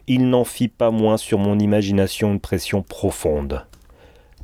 il 0.06 0.30
n'en 0.30 0.44
fit 0.44 0.68
pas 0.68 0.90
moins 0.90 1.18
sur 1.18 1.38
mon 1.38 1.58
imagination 1.58 2.32
une 2.32 2.40
pression 2.40 2.82
profonde. 2.82 3.66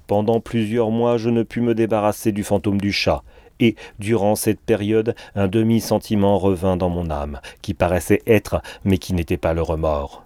Pendant 0.07 0.41
plusieurs 0.41 0.91
mois 0.91 1.17
je 1.17 1.31
ne 1.31 1.43
pus 1.43 1.63
me 1.63 1.75
débarrasser 1.75 2.33
du 2.33 2.45
fantôme 2.45 2.81
du 2.81 2.93
chat, 2.93 3.23
et, 3.61 3.77
durant 3.99 4.37
cette 4.37 4.61
période, 4.61 5.15
un 5.35 5.49
demi-sentiment 5.49 6.39
revint 6.39 6.77
dans 6.77 6.91
mon 6.91 7.11
âme, 7.11 7.41
qui 7.63 7.73
paraissait 7.73 8.23
être, 8.27 8.61
mais 8.85 8.99
qui 8.99 9.15
n'était 9.15 9.37
pas 9.37 9.55
le 9.55 9.63
remords. 9.63 10.25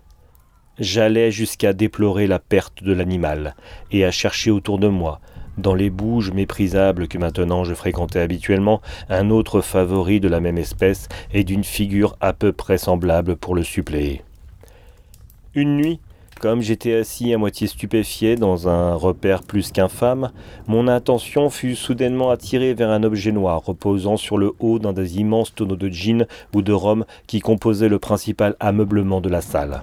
J'allais 0.78 1.30
jusqu'à 1.30 1.73
déplorer 1.73 2.26
la 2.26 2.40
perte 2.40 2.83
de 2.83 2.92
l'animal, 2.92 3.54
et 3.92 4.04
à 4.04 4.11
chercher 4.11 4.50
autour 4.50 4.78
de 4.78 4.88
moi, 4.88 5.21
dans 5.58 5.75
les 5.75 5.90
bouges 5.90 6.32
méprisables 6.32 7.08
que 7.08 7.18
maintenant 7.18 7.64
je 7.64 7.75
fréquentais 7.75 8.20
habituellement, 8.20 8.80
un 9.08 9.30
autre 9.30 9.61
favori 9.61 10.20
de 10.20 10.28
la 10.28 10.40
même 10.40 10.58
espèce 10.58 11.08
et 11.32 11.44
d'une 11.44 11.64
figure 11.64 12.16
à 12.20 12.32
peu 12.32 12.52
près 12.52 12.78
semblable 12.78 13.37
pour 13.37 13.54
le 13.54 13.62
suppléer. 13.62 14.23
Une 15.54 15.76
nuit, 15.76 16.00
comme 16.40 16.61
j'étais 16.61 16.94
assis 16.94 17.32
à 17.32 17.38
moitié 17.38 17.66
stupéfié 17.66 18.37
dans 18.37 18.68
un 18.68 18.94
repère 18.94 19.42
plus 19.42 19.70
qu'infâme, 19.70 20.30
mon 20.66 20.88
attention 20.88 21.49
fut 21.49 21.76
soudainement 21.76 22.30
attirée 22.30 22.75
vers 22.75 22.90
un 22.90 23.02
objet 23.02 23.32
noir 23.32 23.64
reposant 23.64 24.16
sur 24.16 24.37
le 24.37 24.52
haut 24.58 24.78
d'un 24.78 24.92
des 24.92 25.18
immenses 25.18 25.54
tonneaux 25.54 25.76
de 25.76 25.88
gin 25.88 26.26
ou 26.52 26.62
de 26.62 26.73
rhum 26.73 27.04
qui 27.26 27.40
composaient 27.40 27.88
le 27.88 27.99
principal 27.99 28.56
ameublement 28.61 29.20
de 29.20 29.28
la 29.28 29.40
salle. 29.40 29.82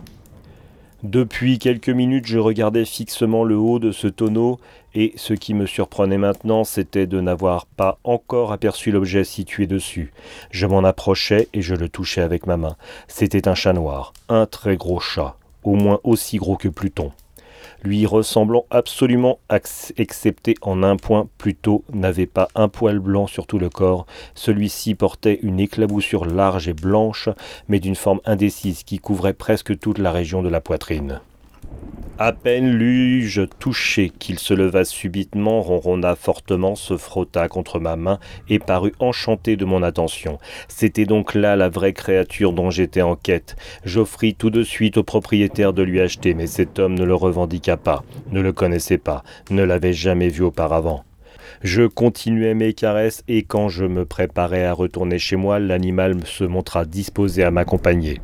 Depuis 1.04 1.58
quelques 1.58 1.90
minutes, 1.90 2.28
je 2.28 2.38
regardais 2.38 2.86
fixement 2.86 3.44
le 3.44 3.58
haut 3.58 3.80
de 3.80 3.92
ce 3.92 4.08
tonneau, 4.08 4.60
et 4.94 5.14
ce 5.16 5.34
qui 5.34 5.56
me 5.56 5.66
surprenait 5.66 6.20
maintenant, 6.20 6.64
c'était 6.64 7.08
de 7.08 7.20
n'avoir 7.20 7.66
pas 7.66 7.98
encore 8.04 8.52
aperçu 8.52 8.92
l'objet 8.92 9.24
situé 9.24 9.66
dessus. 9.66 10.14
Je 10.52 10.68
m'en 10.68 10.84
approchais 10.84 11.48
et 11.54 11.62
je 11.62 11.74
le 11.74 11.90
touchais 11.90 12.22
avec 12.22 12.46
ma 12.46 12.58
main. 12.58 12.76
C'était 13.08 13.48
un 13.48 13.56
chat 13.56 13.74
noir, 13.74 14.14
un 14.30 14.46
très 14.46 14.78
gros 14.78 15.00
chat, 15.00 15.38
au 15.64 15.76
moins 15.76 16.00
aussi 16.04 16.38
gros 16.38 16.56
que 16.56 16.68
Pluton 16.68 17.12
lui 17.84 18.06
ressemblant 18.06 18.66
absolument, 18.70 19.40
excepté 19.98 20.56
en 20.62 20.84
un 20.84 20.98
point 20.98 21.28
plutôt, 21.38 21.84
n'avait 21.92 22.26
pas 22.26 22.48
un 22.56 22.68
poil 22.68 23.00
blanc 23.00 23.28
sur 23.28 23.48
tout 23.48 23.60
le 23.60 23.70
corps. 23.70 24.06
Celui-ci 24.36 24.96
portait 24.96 25.40
une 25.42 25.60
éclaboussure 25.60 26.26
large 26.26 26.68
et 26.68 26.74
blanche, 26.74 27.30
mais 27.68 27.80
d'une 27.80 27.96
forme 27.96 28.22
indécise 28.26 28.84
qui 28.84 29.00
couvrait 29.00 29.34
presque 29.34 29.78
toute 29.80 29.98
la 29.98 30.12
région 30.12 30.42
de 30.42 30.50
la 30.50 30.62
poitrine. 30.62 31.22
À 32.24 32.34
peine 32.34 32.72
l'eus-je 32.74 33.42
touché 33.42 34.12
qu'il 34.12 34.38
se 34.38 34.54
leva 34.54 34.86
subitement, 34.86 35.64
ronronna 35.64 36.16
fortement, 36.16 36.76
se 36.76 36.96
frotta 36.96 37.48
contre 37.48 37.80
ma 37.80 37.96
main 37.96 38.20
et 38.48 38.60
parut 38.60 38.94
enchanté 39.00 39.56
de 39.56 39.66
mon 39.66 39.82
attention. 39.82 40.38
C'était 40.68 41.06
donc 41.06 41.34
là 41.34 41.56
la 41.56 41.68
vraie 41.68 41.94
créature 41.94 42.54
dont 42.54 42.70
j'étais 42.70 43.02
en 43.02 43.16
quête. 43.16 43.56
J'offris 43.86 44.36
tout 44.36 44.52
de 44.52 44.62
suite 44.62 44.98
au 44.98 45.04
propriétaire 45.04 45.74
de 45.74 45.82
lui 45.82 46.00
acheter, 46.00 46.36
mais 46.36 46.46
cet 46.46 46.78
homme 46.78 46.94
ne 46.94 47.06
le 47.06 47.16
revendiqua 47.16 47.78
pas, 47.78 48.04
ne 48.30 48.42
le 48.42 48.54
connaissait 48.54 49.00
pas, 49.00 49.24
ne 49.50 49.64
l'avait 49.64 49.94
jamais 49.94 50.30
vu 50.30 50.44
auparavant. 50.44 51.04
Je 51.64 51.88
continuai 51.88 52.54
mes 52.54 52.74
caresses 52.74 53.24
et 53.28 53.42
quand 53.42 53.68
je 53.68 53.86
me 53.86 54.06
préparais 54.06 54.66
à 54.66 54.74
retourner 54.74 55.18
chez 55.18 55.38
moi, 55.38 55.58
l'animal 55.58 56.18
se 56.26 56.44
montra 56.44 56.86
disposé 56.86 57.44
à 57.44 57.50
m'accompagner. 57.50 58.20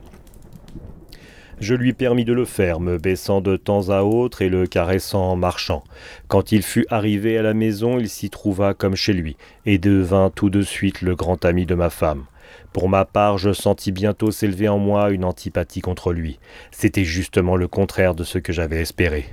Je 1.59 1.73
lui 1.73 1.93
permis 1.93 2.23
de 2.23 2.33
le 2.33 2.45
faire, 2.45 2.79
me 2.79 2.99
baissant 2.99 3.41
de 3.41 3.57
temps 3.57 3.89
à 3.89 4.01
autre 4.01 4.43
et 4.43 4.49
le 4.49 4.67
caressant 4.67 5.31
en 5.31 5.35
marchant. 5.35 5.83
Quand 6.27 6.51
il 6.51 6.61
fut 6.61 6.85
arrivé 6.91 7.35
à 7.35 7.41
la 7.41 7.55
maison, 7.55 7.97
il 7.97 8.09
s'y 8.09 8.29
trouva 8.29 8.75
comme 8.75 8.95
chez 8.95 9.13
lui, 9.13 9.37
et 9.65 9.79
devint 9.79 10.29
tout 10.29 10.51
de 10.51 10.61
suite 10.61 11.01
le 11.01 11.15
grand 11.15 11.43
ami 11.45 11.65
de 11.65 11.73
ma 11.73 11.89
femme. 11.89 12.25
Pour 12.73 12.89
ma 12.89 13.05
part, 13.05 13.39
je 13.39 13.53
sentis 13.53 13.91
bientôt 13.91 14.29
s'élever 14.29 14.67
en 14.67 14.77
moi 14.77 15.09
une 15.09 15.25
antipathie 15.25 15.81
contre 15.81 16.13
lui. 16.13 16.39
C'était 16.69 17.05
justement 17.05 17.55
le 17.55 17.67
contraire 17.67 18.13
de 18.13 18.23
ce 18.23 18.37
que 18.37 18.53
j'avais 18.53 18.81
espéré. 18.81 19.25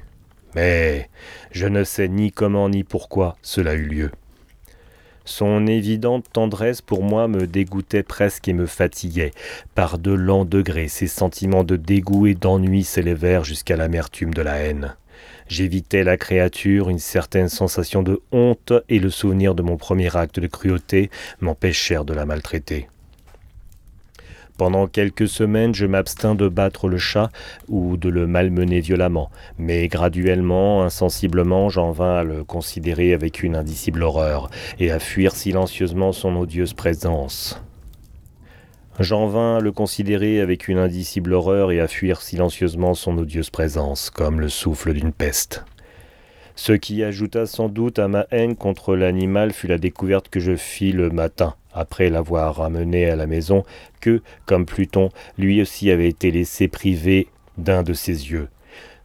Mais 0.55 1.11
je 1.51 1.67
ne 1.67 1.85
sais 1.85 2.09
ni 2.09 2.33
comment 2.33 2.71
ni 2.71 2.85
pourquoi 2.85 3.37
cela 3.43 3.75
eut 3.75 3.87
lieu. 3.87 4.11
Son 5.25 5.67
évidente 5.67 6.27
tendresse 6.33 6.83
pour 6.83 7.03
moi 7.03 7.29
me 7.29 7.47
dégoûtait 7.47 8.03
presque 8.03 8.47
et 8.49 8.53
me 8.53 8.67
fatiguait. 8.67 9.33
Par 9.75 9.99
de 9.99 10.13
lents 10.13 10.45
degrés, 10.45 10.89
ses 10.89 11.07
sentiments 11.07 11.65
de 11.65 11.77
dégoût 11.77 12.27
et 12.27 12.35
d'ennui 12.35 12.85
s'élevèrent 12.85 13.45
jusqu'à 13.45 13.77
l'amertume 13.77 14.35
de 14.35 14.43
la 14.43 14.57
haine. 14.57 14.97
J'évitais 15.49 16.05
la 16.05 16.17
créature, 16.17 16.91
une 16.91 16.99
certaine 16.99 17.49
sensation 17.49 18.03
de 18.03 18.21
honte 18.33 18.73
et 18.89 18.99
le 18.99 19.11
souvenir 19.11 19.55
de 19.55 19.63
mon 19.63 19.77
premier 19.77 20.15
acte 20.17 20.41
de 20.41 20.47
cruauté 20.47 21.11
m'empêchèrent 21.41 22.05
de 22.05 22.15
la 22.15 22.27
maltraiter. 22.27 22.89
Pendant 24.57 24.87
quelques 24.87 25.27
semaines, 25.27 25.75
je 25.75 25.85
m'abstins 25.85 26.37
de 26.37 26.47
battre 26.47 26.87
le 26.87 26.97
chat 26.97 27.31
ou 27.69 27.97
de 27.97 28.09
le 28.09 28.29
malmener 28.29 28.81
violemment, 28.81 29.31
mais 29.59 29.89
graduellement, 29.89 30.85
insensiblement, 30.85 31.69
j'en 31.69 31.91
vins 31.91 32.19
à 32.19 32.23
le 32.23 32.45
considérer 32.45 33.15
avec 33.15 33.43
une 33.43 33.57
indicible 33.57 34.05
horreur 34.05 34.51
et 34.79 34.93
à 34.93 35.01
fuir 35.01 35.35
silencieusement 35.35 36.13
son 36.13 36.37
odieuse 36.37 36.73
présence. 36.73 37.61
J'en 39.01 39.27
vins 39.27 39.57
à 39.57 39.61
le 39.61 39.73
considérer 39.73 40.41
avec 40.41 40.69
une 40.69 40.79
indicible 40.79 41.33
horreur 41.33 41.73
et 41.73 41.81
à 41.81 41.89
fuir 41.89 42.23
silencieusement 42.23 42.95
son 42.95 43.19
odieuse 43.19 43.51
présence, 43.51 44.09
comme 44.09 44.39
le 44.39 44.49
souffle 44.49 44.93
d'une 44.93 45.13
peste. 45.13 45.65
Ce 46.57 46.73
qui 46.73 47.03
ajouta 47.03 47.47
sans 47.47 47.69
doute 47.69 47.99
à 47.99 48.07
ma 48.07 48.27
haine 48.31 48.55
contre 48.55 48.95
l'animal 48.95 49.53
fut 49.53 49.67
la 49.67 49.79
découverte 49.79 50.29
que 50.29 50.41
je 50.41 50.55
fis 50.55 50.93
le 50.93 51.11
matin, 51.11 51.55
après 51.73 52.11
l'avoir 52.11 52.57
ramené 52.57 53.11
à 53.11 53.17
la 53.17 53.27
maison, 53.27 53.65
que, 54.01 54.23
comme 54.47 54.65
Pluton, 54.65 55.11
lui 55.37 55.61
aussi 55.61 55.91
avait 55.91 56.09
été 56.09 56.31
laissé 56.31 56.69
privé 56.69 57.29
d'un 57.59 57.83
de 57.83 57.93
ses 57.93 58.31
yeux. 58.31 58.49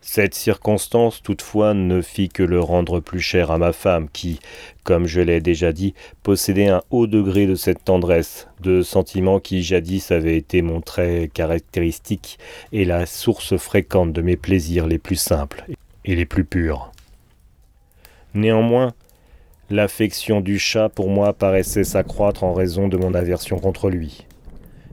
Cette 0.02 0.34
circonstance, 0.34 1.22
toutefois, 1.22 1.74
ne 1.74 2.02
fit 2.02 2.30
que 2.30 2.44
le 2.44 2.62
rendre 2.62 3.02
plus 3.02 3.20
cher 3.20 3.52
à 3.52 3.58
ma 3.58 3.74
femme, 3.74 4.08
qui, 4.14 4.40
comme 4.84 5.08
je 5.08 5.20
l'ai 5.20 5.42
déjà 5.42 5.74
dit, 5.74 5.94
possédait 6.24 6.70
un 6.70 6.82
haut 6.90 7.08
degré 7.08 7.48
de 7.48 7.56
cette 7.56 7.84
tendresse, 7.84 8.48
de 8.62 8.82
sentiments 8.82 9.40
qui 9.40 9.62
jadis 9.62 10.12
avaient 10.12 10.38
été 10.38 10.62
mon 10.62 10.82
trait 10.82 11.30
caractéristique 11.34 12.40
et 12.72 12.86
la 12.86 13.06
source 13.06 13.58
fréquente 13.58 14.14
de 14.14 14.22
mes 14.22 14.38
plaisirs 14.38 14.88
les 14.88 15.00
plus 15.00 15.20
simples 15.20 15.66
et 16.06 16.16
les 16.16 16.26
plus 16.26 16.46
purs. 16.46 16.92
Néanmoins, 18.34 18.94
l'affection 19.70 20.42
du 20.42 20.60
chat 20.60 20.90
pour 20.90 21.10
moi 21.10 21.34
paraissait 21.34 21.84
s'accroître 21.84 22.44
en 22.44 22.54
raison 22.54 22.88
de 22.88 22.98
mon 22.98 23.14
aversion 23.14 23.60
contre 23.60 23.90
lui. 23.90 24.26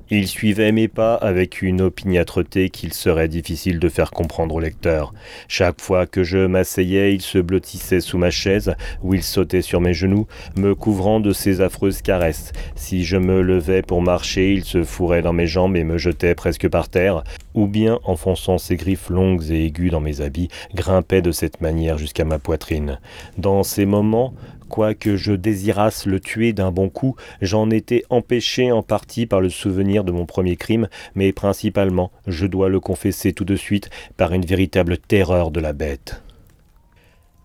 Il 0.09 0.29
suivait 0.29 0.71
mes 0.71 0.87
pas 0.87 1.15
avec 1.17 1.63
une 1.63 1.81
opiniâtreté 1.81 2.71
qu'il 2.71 2.93
serait 2.93 3.27
difficile 3.27 3.81
de 3.81 3.89
faire 3.89 4.13
comprendre 4.13 4.55
au 4.55 4.61
lecteur. 4.61 5.13
Chaque 5.49 5.81
fois 5.81 6.07
que 6.07 6.23
je 6.23 6.47
m'asseyais, 6.47 7.13
il 7.13 7.23
se 7.23 7.39
blottissait 7.39 8.01
sous 8.01 8.17
ma 8.17 8.31
chaise, 8.31 8.77
ou 9.03 9.15
il 9.15 9.25
sautait 9.25 9.63
sur 9.63 9.81
mes 9.81 9.95
genoux, 9.95 10.29
me 10.57 10.77
couvrant 10.77 11.19
de 11.19 11.33
ses 11.33 11.61
affreuses 11.61 12.03
caresses. 12.03 12.53
Si 12.77 13.05
je 13.05 13.17
me 13.17 13.43
levais 13.43 13.83
pour 13.83 14.01
marcher, 14.01 14.53
il 14.53 14.65
se 14.65 14.85
fourrait 14.85 15.23
dans 15.23 15.33
mes 15.33 15.49
jambes 15.49 15.77
et 15.77 15.83
me 15.83 15.99
jetait 15.99 16.37
presque 16.37 16.69
par 16.69 16.89
terre, 16.89 17.25
ou 17.55 17.67
bien, 17.67 17.99
enfonçant 18.05 18.59
ses 18.59 18.77
griffes 18.77 19.09
longues 19.09 19.51
et 19.51 19.65
aiguës 19.67 19.91
dans 19.91 20.01
mes 20.01 20.21
habits, 20.21 20.51
grimpait 20.75 21.23
de 21.23 21.33
cette 21.33 21.61
manière 21.61 21.99
jusqu'à 21.99 22.25
ma 22.25 22.39
poitrine. 22.39 23.01
Dans 23.39 23.65
ces 23.65 23.87
moments, 23.87 24.35
Quoique 24.69 25.17
je 25.17 25.33
désirasse 25.33 26.07
le 26.07 26.21
tuer 26.21 26.53
d'un 26.53 26.73
bon 26.73 26.89
coup, 26.89 27.17
j'en 27.41 27.71
étais 27.71 28.05
empêché 28.11 28.73
en 28.73 28.83
partie 28.83 29.27
par 29.27 29.41
le 29.41 29.49
souvenir 29.49 30.05
de 30.05 30.13
mon 30.13 30.27
premier 30.27 30.57
crime, 30.57 30.89
mais 31.15 31.33
principalement, 31.33 32.11
je 32.27 32.47
dois 32.47 32.69
le 32.69 32.81
confesser 32.81 33.33
tout 33.33 33.45
de 33.45 33.57
suite, 33.57 33.91
par 34.17 34.33
une 34.33 34.45
véritable 34.45 34.99
terreur 34.99 35.51
de 35.51 35.61
la 35.61 35.73
bête. 35.73 36.23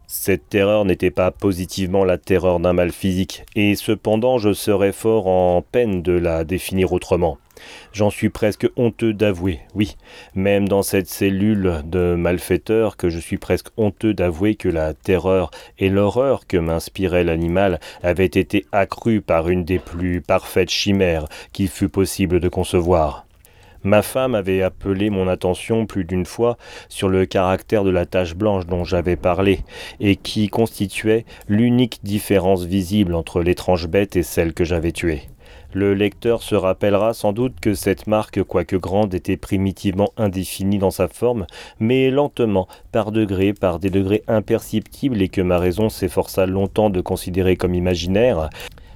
Cette 0.08 0.50
terreur 0.50 0.84
n'était 0.84 1.10
pas 1.10 1.32
positivement 1.32 2.04
la 2.04 2.18
terreur 2.18 2.60
d'un 2.60 2.74
mal 2.74 2.92
physique, 2.92 3.46
et 3.56 3.76
cependant 3.76 4.40
je 4.40 4.52
serais 4.52 4.92
fort 4.92 5.28
en 5.28 5.62
peine 5.62 6.02
de 6.02 6.12
la 6.12 6.44
définir 6.44 6.92
autrement. 6.92 7.38
J'en 7.94 8.10
suis 8.10 8.30
presque 8.30 8.68
honteux 8.76 9.14
d'avouer, 9.14 9.60
oui, 9.76 9.96
même 10.36 10.68
dans 10.68 10.82
cette 10.82 11.08
cellule 11.08 11.82
de 11.86 12.16
malfaiteur 12.16 12.98
que 12.98 13.10
je 13.10 13.20
suis 13.20 13.38
presque 13.38 13.68
honteux 13.78 14.14
d'avouer 14.14 14.56
que 14.56 14.70
la 14.70 14.94
terreur 14.94 15.52
et 15.80 15.90
l'horreur 15.90 16.48
que 16.48 16.58
m'inspirait 16.58 17.24
l'animal 17.24 17.80
avaient 18.04 18.26
été 18.26 18.66
accrues 18.72 19.22
par 19.22 19.50
une 19.50 19.66
des 19.66 19.80
plus 19.80 20.22
parfaites 20.22 20.70
chimères 20.70 21.28
qu'il 21.52 21.68
fût 21.68 21.90
possible 21.90 22.40
de 22.40 22.50
concevoir. 22.50 23.26
Ma 23.84 24.04
femme 24.04 24.36
avait 24.36 24.62
appelé 24.62 25.10
mon 25.10 25.28
attention 25.28 25.88
plus 25.88 26.04
d'une 26.04 26.26
fois 26.26 26.58
sur 26.88 27.10
le 27.10 27.26
caractère 27.26 27.84
de 27.84 27.90
la 27.90 28.06
tache 28.06 28.36
blanche 28.36 28.68
dont 28.68 28.84
j'avais 28.84 29.16
parlé, 29.16 29.62
et 30.00 30.16
qui 30.16 30.50
constituait 30.50 31.26
l'unique 31.48 32.00
différence 32.04 32.64
visible 32.64 33.16
entre 33.16 33.42
l'étrange 33.42 33.88
bête 33.88 34.16
et 34.16 34.24
celle 34.24 34.54
que 34.54 34.66
j'avais 34.66 34.92
tuée. 34.92 35.24
Le 35.74 35.94
lecteur 35.94 36.44
se 36.44 36.54
rappellera 36.54 37.14
sans 37.14 37.32
doute 37.32 37.62
que 37.62 37.74
cette 37.76 38.06
marque, 38.06 38.44
quoique 38.44 38.76
grande, 38.76 39.14
était 39.14 39.38
primitivement 39.38 40.12
indéfinie 40.18 40.80
dans 40.80 40.92
sa 40.92 41.08
forme, 41.08 41.46
mais 41.80 42.12
lentement, 42.12 42.68
par 42.92 43.14
degrés, 43.14 43.54
par 43.54 43.80
des 43.80 43.90
degrés 43.90 44.24
imperceptibles 44.28 45.22
et 45.22 45.30
que 45.30 45.40
ma 45.40 45.60
raison 45.60 45.88
s'efforça 45.88 46.46
longtemps 46.46 46.90
de 46.90 47.00
considérer 47.00 47.56
comme 47.56 47.74
imaginaire, 47.74 48.50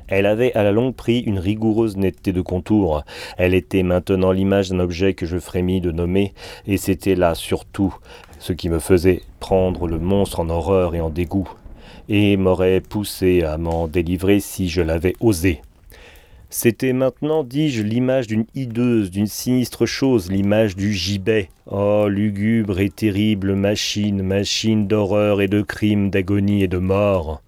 elle 0.07 0.25
avait 0.25 0.53
à 0.53 0.63
la 0.63 0.73
longue 0.73 0.93
pris 0.95 1.19
une 1.19 1.39
rigoureuse 1.39 1.95
netteté 1.95 2.33
de 2.33 2.41
contour. 2.41 3.03
Elle 3.37 3.53
était 3.53 3.83
maintenant 3.83 4.33
l'image 4.33 4.69
d'un 4.69 4.79
objet 4.79 5.13
que 5.13 5.25
je 5.25 5.37
frémis 5.37 5.79
de 5.79 5.91
nommer, 5.91 6.33
et 6.67 6.75
c'était 6.75 7.15
là 7.15 7.35
surtout 7.35 7.95
ce 8.39 8.51
qui 8.51 8.67
me 8.67 8.79
faisait 8.79 9.21
prendre 9.39 9.87
le 9.87 9.97
monstre 9.97 10.41
en 10.41 10.49
horreur 10.49 10.93
et 10.93 10.99
en 10.99 11.09
dégoût, 11.09 11.49
et 12.09 12.35
m'aurait 12.35 12.81
poussé 12.81 13.43
à 13.43 13.57
m'en 13.57 13.87
délivrer 13.87 14.41
si 14.41 14.67
je 14.67 14.81
l'avais 14.81 15.15
osé. 15.21 15.61
C'était 16.57 16.93
maintenant, 16.93 17.43
dis-je, 17.43 17.83
l'image 17.83 18.27
d'une 18.27 18.45
hideuse, 18.55 19.11
d'une 19.11 19.27
sinistre 19.27 19.85
chose, 19.85 20.31
l'image 20.31 20.77
du 20.77 20.93
gibet. 20.93 21.49
Oh, 21.65 22.07
lugubre 22.07 22.79
et 22.79 22.89
terrible 22.89 23.55
machine, 23.55 24.23
machine 24.23 24.87
d'horreur 24.87 25.41
et 25.41 25.49
de 25.49 25.61
crime, 25.61 26.09
d'agonie 26.09 26.63
et 26.63 26.69
de 26.69 26.77
mort. 26.77 27.41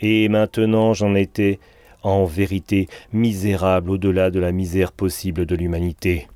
Et 0.00 0.30
maintenant 0.30 0.94
j'en 0.94 1.14
étais, 1.14 1.58
en 2.02 2.24
vérité, 2.24 2.88
misérable 3.12 3.90
au-delà 3.90 4.30
de 4.30 4.40
la 4.40 4.52
misère 4.52 4.92
possible 4.92 5.44
de 5.44 5.54
l'humanité 5.54 6.26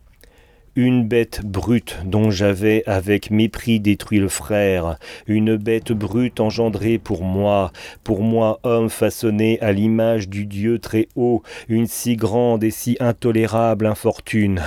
une 0.76 1.06
bête 1.06 1.42
brute 1.44 1.98
dont 2.04 2.32
j'avais 2.32 2.82
avec 2.87 3.30
mépris 3.30 3.78
détruit 3.78 4.18
le 4.18 4.28
frère, 4.28 4.98
une 5.28 5.56
bête 5.56 5.92
brute 5.92 6.40
engendrée 6.40 6.98
pour 6.98 7.22
moi, 7.22 7.70
pour 8.02 8.22
moi 8.22 8.58
homme 8.64 8.90
façonné 8.90 9.60
à 9.60 9.70
l'image 9.70 10.28
du 10.28 10.46
Dieu 10.46 10.80
très 10.80 11.06
haut, 11.14 11.42
une 11.68 11.87
si 11.87 12.16
grande 12.16 12.64
et 12.64 12.72
si 12.72 12.96
intolérable 12.98 13.87
infortune. 13.87 14.62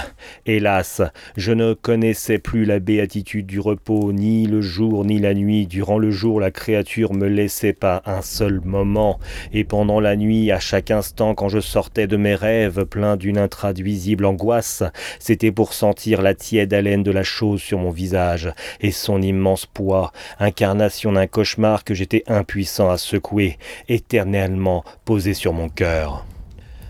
Hélas, 0.46 1.02
je 1.36 1.52
ne 1.52 1.74
connaissais 1.74 2.40
plus 2.40 2.64
la 2.64 2.80
béatitude 2.80 3.46
du 3.46 3.60
repos, 3.60 4.14
ni 4.14 4.48
le 4.48 4.62
jour 4.62 5.04
ni 5.04 5.20
la 5.20 5.34
nuit. 5.34 5.68
Durant 5.68 5.98
le 5.98 6.12
jour, 6.12 6.40
la 6.40 6.52
créature 6.52 7.14
me 7.14 7.28
laissait 7.28 7.74
pas 7.74 8.02
un 8.06 8.22
seul 8.22 8.62
moment, 8.64 9.20
et 9.52 9.66
pendant 9.66 10.00
la 10.00 10.16
nuit, 10.16 10.52
à 10.52 10.60
chaque 10.60 10.92
instant, 10.92 11.36
quand 11.36 11.50
je 11.50 11.60
sortais 11.60 12.08
de 12.08 12.16
mes 12.16 12.36
rêves, 12.36 12.86
plein 12.86 13.18
d'une 13.18 13.38
intraduisible 13.38 14.26
angoisse, 14.26 14.84
c'était 15.20 15.52
pour 15.52 15.74
sentir 15.74 15.97
la 16.06 16.34
tiède 16.34 16.74
haleine 16.74 17.04
de 17.04 17.12
la 17.12 17.24
chose 17.24 17.62
sur 17.62 17.80
mon 17.80 17.92
visage, 17.92 18.52
et 18.82 18.92
son 18.92 19.22
immense 19.22 19.66
poids, 19.66 20.12
incarnation 20.40 21.12
d'un 21.12 21.28
cauchemar 21.28 21.84
que 21.84 21.94
j'étais 21.94 22.24
impuissant 22.28 22.90
à 22.90 22.98
secouer, 22.98 23.58
éternellement 23.90 24.84
posé 25.06 25.34
sur 25.34 25.54
mon 25.54 25.70
cœur. 25.70 26.26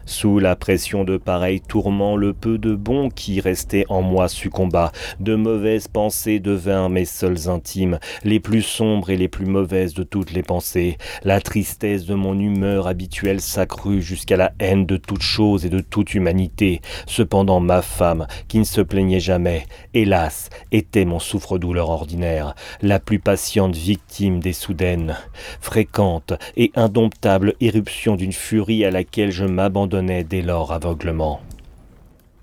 Sous 0.09 0.39
la 0.39 0.55
pression 0.55 1.03
de 1.03 1.17
pareils 1.17 1.59
tourments, 1.59 2.15
le 2.15 2.31
peu 2.33 2.57
de 2.57 2.75
bon 2.75 3.09
qui 3.09 3.41
restait 3.41 3.83
en 3.89 4.01
moi 4.01 4.29
succomba. 4.29 4.93
De 5.19 5.35
mauvaises 5.35 5.89
pensées 5.89 6.39
devinrent 6.39 6.89
mes 6.89 7.03
seules 7.03 7.49
intimes, 7.49 7.99
les 8.23 8.39
plus 8.39 8.61
sombres 8.61 9.09
et 9.09 9.17
les 9.17 9.27
plus 9.27 9.45
mauvaises 9.45 9.93
de 9.93 10.03
toutes 10.03 10.31
les 10.31 10.43
pensées. 10.43 10.97
La 11.25 11.41
tristesse 11.41 12.05
de 12.05 12.15
mon 12.15 12.39
humeur 12.39 12.87
habituelle 12.87 13.41
s'accrut 13.41 14.01
jusqu'à 14.01 14.37
la 14.37 14.53
haine 14.59 14.85
de 14.85 14.95
toute 14.95 15.21
chose 15.21 15.65
et 15.65 15.69
de 15.69 15.81
toute 15.81 16.13
humanité. 16.13 16.79
Cependant 17.05 17.59
ma 17.59 17.81
femme, 17.81 18.27
qui 18.47 18.59
ne 18.59 18.63
se 18.63 18.79
plaignait 18.79 19.19
jamais, 19.19 19.65
hélas, 19.93 20.49
était 20.71 21.03
mon 21.03 21.19
souffre-douleur 21.19 21.89
ordinaire, 21.89 22.55
la 22.81 23.01
plus 23.01 23.19
patiente 23.19 23.75
victime 23.75 24.39
des 24.39 24.53
soudaines, 24.53 25.17
fréquentes 25.59 26.31
et 26.55 26.71
indomptables 26.75 27.55
éruptions 27.59 28.15
d'une 28.15 28.31
furie 28.31 28.85
à 28.85 28.89
laquelle 28.89 29.31
je 29.31 29.43
m'abandonnais 29.43 29.96
dès 30.01 30.41
lors 30.41 30.71
aveuglement. 30.71 31.41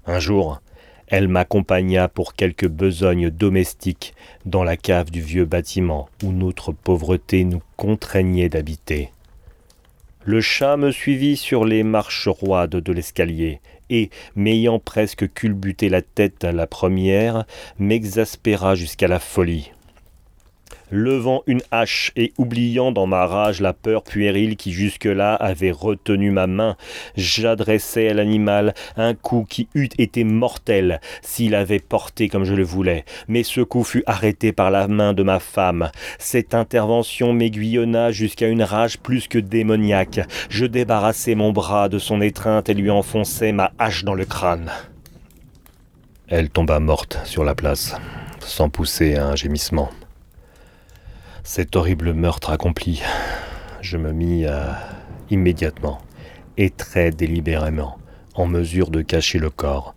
Un 0.07 0.19
jour, 0.19 0.61
elle 1.07 1.29
m'accompagna 1.29 2.09
pour 2.09 2.35
quelques 2.35 2.69
besognes 2.69 3.31
domestiques 3.31 4.14
dans 4.45 4.64
la 4.64 4.77
cave 4.77 5.11
du 5.11 5.21
vieux 5.21 5.45
bâtiment 5.45 6.09
où 6.23 6.33
notre 6.33 6.73
pauvreté 6.73 7.45
nous 7.45 7.62
contraignait 7.77 8.49
d'habiter. 8.49 9.11
Le 10.25 10.40
chat 10.40 10.77
me 10.77 10.90
suivit 10.90 11.37
sur 11.37 11.64
les 11.64 11.83
marches 11.83 12.29
roides 12.29 12.71
de 12.71 12.93
l'escalier, 12.93 13.61
et, 13.90 14.11
m'ayant 14.35 14.79
presque 14.79 15.31
culbuté 15.33 15.90
la 15.90 16.01
tête 16.01 16.45
à 16.45 16.53
la 16.53 16.67
première, 16.67 17.45
m'exaspéra 17.79 18.75
jusqu'à 18.75 19.09
la 19.09 19.19
folie 19.19 19.71
levant 20.90 21.42
une 21.47 21.62
hache 21.70 22.12
et 22.16 22.33
oubliant 22.38 22.92
dans 22.92 23.07
ma 23.07 23.27
rage 23.27 23.61
la 23.61 23.73
peur 23.73 24.03
puérile 24.03 24.57
qui 24.57 24.73
jusque-là 24.73 25.35
avait 25.35 25.70
retenu 25.70 26.31
ma 26.31 26.47
main, 26.47 26.77
j'adressai 27.16 28.09
à 28.09 28.14
l'animal 28.14 28.75
un 28.97 29.14
coup 29.14 29.47
qui 29.49 29.68
eût 29.75 29.88
été 29.99 30.25
mortel 30.25 31.01
s'il 31.23 31.55
avait 31.55 31.79
porté 31.79 32.29
comme 32.29 32.44
je 32.44 32.55
le 32.55 32.64
voulais. 32.64 33.05
Mais 33.29 33.42
ce 33.42 33.61
coup 33.61 33.85
fut 33.85 34.03
arrêté 34.07 34.53
par 34.53 34.70
la 34.70 34.88
main 34.88 35.12
de 35.12 35.23
ma 35.23 35.38
femme. 35.38 35.90
Cette 36.18 36.55
intervention 36.55 37.33
m'aiguillonna 37.33 38.12
jusqu'à 38.12 38.49
une 38.49 38.62
rage 38.62 38.99
plus 38.99 39.29
que 39.29 39.38
démoniaque. 39.38 40.20
Je 40.49 40.66
débarrassai 40.66 41.35
mon 41.35 41.53
bras 41.53 41.88
de 41.88 41.99
son 41.99 42.20
étreinte 42.20 42.68
et 42.68 42.75
lui 42.75 42.90
enfonçai 42.90 43.53
ma 43.53 43.73
hache 43.79 44.05
dans 44.05 44.14
le 44.14 44.25
crâne. 44.25 44.70
Elle 46.29 46.51
tomba 46.51 46.81
morte 46.81 47.18
sur 47.25 47.44
la 47.44 47.55
place, 47.55 47.97
sans 48.40 48.70
pousser 48.70 49.16
un 49.16 49.37
gémissement. 49.37 49.90
Cet 51.46 51.76
horrible 51.76 52.14
meurtre 52.14 52.48
accompli, 52.48 53.02
je 53.83 53.98
me 53.98 54.12
mis 54.12 54.46
à 54.46 54.78
immédiatement 55.28 55.98
et 56.57 56.70
très 56.70 57.11
délibérément 57.11 57.98
en 58.35 58.46
mesure 58.46 58.90
de 58.90 59.02
cacher 59.02 59.38
le 59.38 59.50
corps. 59.50 59.94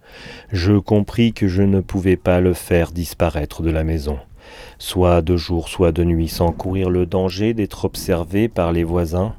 Je 0.51 0.73
compris 0.73 1.31
que 1.31 1.47
je 1.47 1.61
ne 1.63 1.79
pouvais 1.79 2.17
pas 2.17 2.41
le 2.41 2.53
faire 2.53 2.91
disparaître 2.91 3.61
de 3.61 3.71
la 3.71 3.85
maison, 3.85 4.19
soit 4.77 5.21
de 5.21 5.37
jour, 5.37 5.69
soit 5.69 5.93
de 5.93 6.03
nuit, 6.03 6.27
sans 6.27 6.51
courir 6.51 6.89
le 6.89 7.05
danger 7.05 7.53
d'être 7.53 7.85
observé 7.85 8.49
par 8.49 8.73
les 8.73 8.83
voisins. 8.83 9.33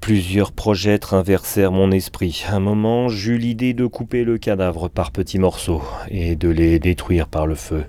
Plusieurs 0.00 0.52
projets 0.52 0.98
traversèrent 0.98 1.70
mon 1.70 1.90
esprit. 1.90 2.46
Un 2.50 2.60
moment, 2.60 3.10
j'eus 3.10 3.36
l'idée 3.36 3.74
de 3.74 3.84
couper 3.84 4.24
le 4.24 4.38
cadavre 4.38 4.88
par 4.88 5.10
petits 5.10 5.38
morceaux 5.38 5.82
et 6.10 6.34
de 6.34 6.48
les 6.48 6.78
détruire 6.78 7.28
par 7.28 7.46
le 7.46 7.56
feu. 7.56 7.84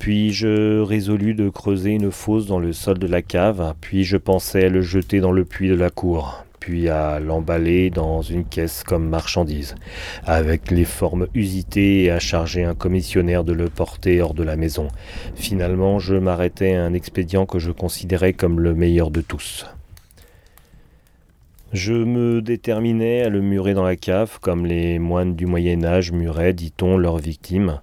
Puis 0.00 0.32
je 0.32 0.80
résolus 0.80 1.34
de 1.34 1.50
creuser 1.50 1.90
une 1.90 2.10
fosse 2.10 2.46
dans 2.46 2.58
le 2.58 2.72
sol 2.72 2.98
de 2.98 3.06
la 3.06 3.20
cave, 3.20 3.74
puis 3.82 4.02
je 4.02 4.16
pensais 4.16 4.64
à 4.64 4.68
le 4.70 4.80
jeter 4.80 5.20
dans 5.20 5.30
le 5.30 5.44
puits 5.44 5.68
de 5.68 5.74
la 5.74 5.90
cour, 5.90 6.46
puis 6.58 6.88
à 6.88 7.20
l'emballer 7.20 7.90
dans 7.90 8.22
une 8.22 8.46
caisse 8.46 8.82
comme 8.82 9.06
marchandise, 9.10 9.74
avec 10.24 10.70
les 10.70 10.86
formes 10.86 11.26
usitées 11.34 12.04
et 12.04 12.10
à 12.10 12.18
charger 12.18 12.64
un 12.64 12.74
commissionnaire 12.74 13.44
de 13.44 13.52
le 13.52 13.68
porter 13.68 14.22
hors 14.22 14.32
de 14.32 14.42
la 14.42 14.56
maison. 14.56 14.88
Finalement, 15.34 15.98
je 15.98 16.14
m'arrêtais 16.14 16.76
à 16.76 16.82
un 16.82 16.94
expédient 16.94 17.44
que 17.44 17.58
je 17.58 17.70
considérais 17.70 18.32
comme 18.32 18.58
le 18.58 18.72
meilleur 18.72 19.10
de 19.10 19.20
tous. 19.20 19.66
Je 21.74 21.92
me 21.92 22.40
déterminais 22.40 23.20
à 23.20 23.28
le 23.28 23.42
murer 23.42 23.74
dans 23.74 23.84
la 23.84 23.96
cave, 23.96 24.38
comme 24.40 24.64
les 24.64 24.98
moines 24.98 25.36
du 25.36 25.44
Moyen 25.44 25.84
Âge 25.84 26.10
muraient, 26.10 26.54
dit-on, 26.54 26.96
leurs 26.96 27.18
victimes. 27.18 27.80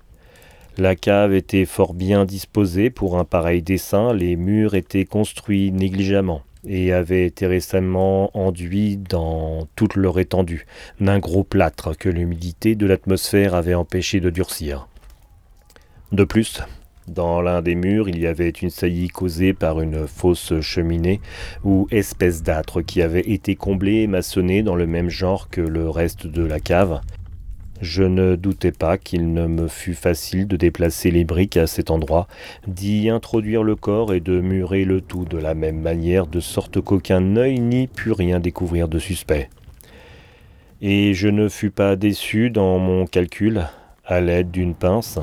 La 0.79 0.95
cave 0.95 1.33
était 1.33 1.65
fort 1.65 1.95
bien 1.95 2.23
disposée 2.23 2.91
pour 2.91 3.17
un 3.17 3.23
pareil 3.23 3.63
dessin, 3.63 4.13
les 4.13 4.35
murs 4.35 4.75
étaient 4.75 5.05
construits 5.05 5.71
négligemment 5.71 6.43
et 6.67 6.93
avaient 6.93 7.25
été 7.25 7.47
récemment 7.47 8.29
enduits 8.37 8.97
dans 8.97 9.67
toute 9.75 9.95
leur 9.95 10.19
étendue 10.19 10.67
d'un 10.99 11.17
gros 11.17 11.43
plâtre 11.43 11.97
que 11.97 12.09
l'humidité 12.09 12.75
de 12.75 12.85
l'atmosphère 12.85 13.55
avait 13.55 13.73
empêché 13.73 14.19
de 14.19 14.29
durcir. 14.29 14.87
De 16.11 16.23
plus, 16.23 16.61
dans 17.07 17.41
l'un 17.41 17.63
des 17.63 17.73
murs, 17.73 18.07
il 18.07 18.19
y 18.19 18.27
avait 18.27 18.49
une 18.49 18.69
saillie 18.69 19.07
causée 19.07 19.53
par 19.53 19.81
une 19.81 20.05
fausse 20.05 20.59
cheminée 20.61 21.21
ou 21.63 21.87
espèce 21.89 22.43
d'âtre 22.43 22.81
qui 22.81 23.01
avait 23.01 23.21
été 23.21 23.55
comblée 23.55 24.01
et 24.01 24.07
maçonnée 24.07 24.61
dans 24.61 24.75
le 24.75 24.85
même 24.85 25.09
genre 25.09 25.49
que 25.49 25.61
le 25.61 25.89
reste 25.89 26.27
de 26.27 26.43
la 26.43 26.59
cave, 26.59 27.01
je 27.81 28.03
ne 28.03 28.35
doutais 28.35 28.71
pas 28.71 28.97
qu'il 28.97 29.33
ne 29.33 29.47
me 29.47 29.67
fût 29.67 29.93
facile 29.93 30.47
de 30.47 30.57
déplacer 30.57 31.11
les 31.11 31.23
briques 31.23 31.57
à 31.57 31.67
cet 31.67 31.91
endroit, 31.91 32.27
d'y 32.67 33.09
introduire 33.09 33.63
le 33.63 33.75
corps 33.75 34.13
et 34.13 34.19
de 34.19 34.39
murer 34.39 34.83
le 34.83 35.01
tout 35.01 35.25
de 35.25 35.37
la 35.37 35.53
même 35.53 35.79
manière, 35.79 36.27
de 36.27 36.39
sorte 36.39 36.81
qu'aucun 36.81 37.35
œil 37.35 37.59
n'y 37.59 37.87
put 37.87 38.11
rien 38.11 38.39
découvrir 38.39 38.87
de 38.87 38.99
suspect. 38.99 39.49
Et 40.81 41.13
je 41.13 41.27
ne 41.27 41.49
fus 41.49 41.71
pas 41.71 41.95
déçu 41.95 42.49
dans 42.49 42.77
mon 42.79 43.05
calcul, 43.05 43.65
à 44.05 44.21
l'aide 44.21 44.51
d'une 44.51 44.75
pince, 44.75 45.19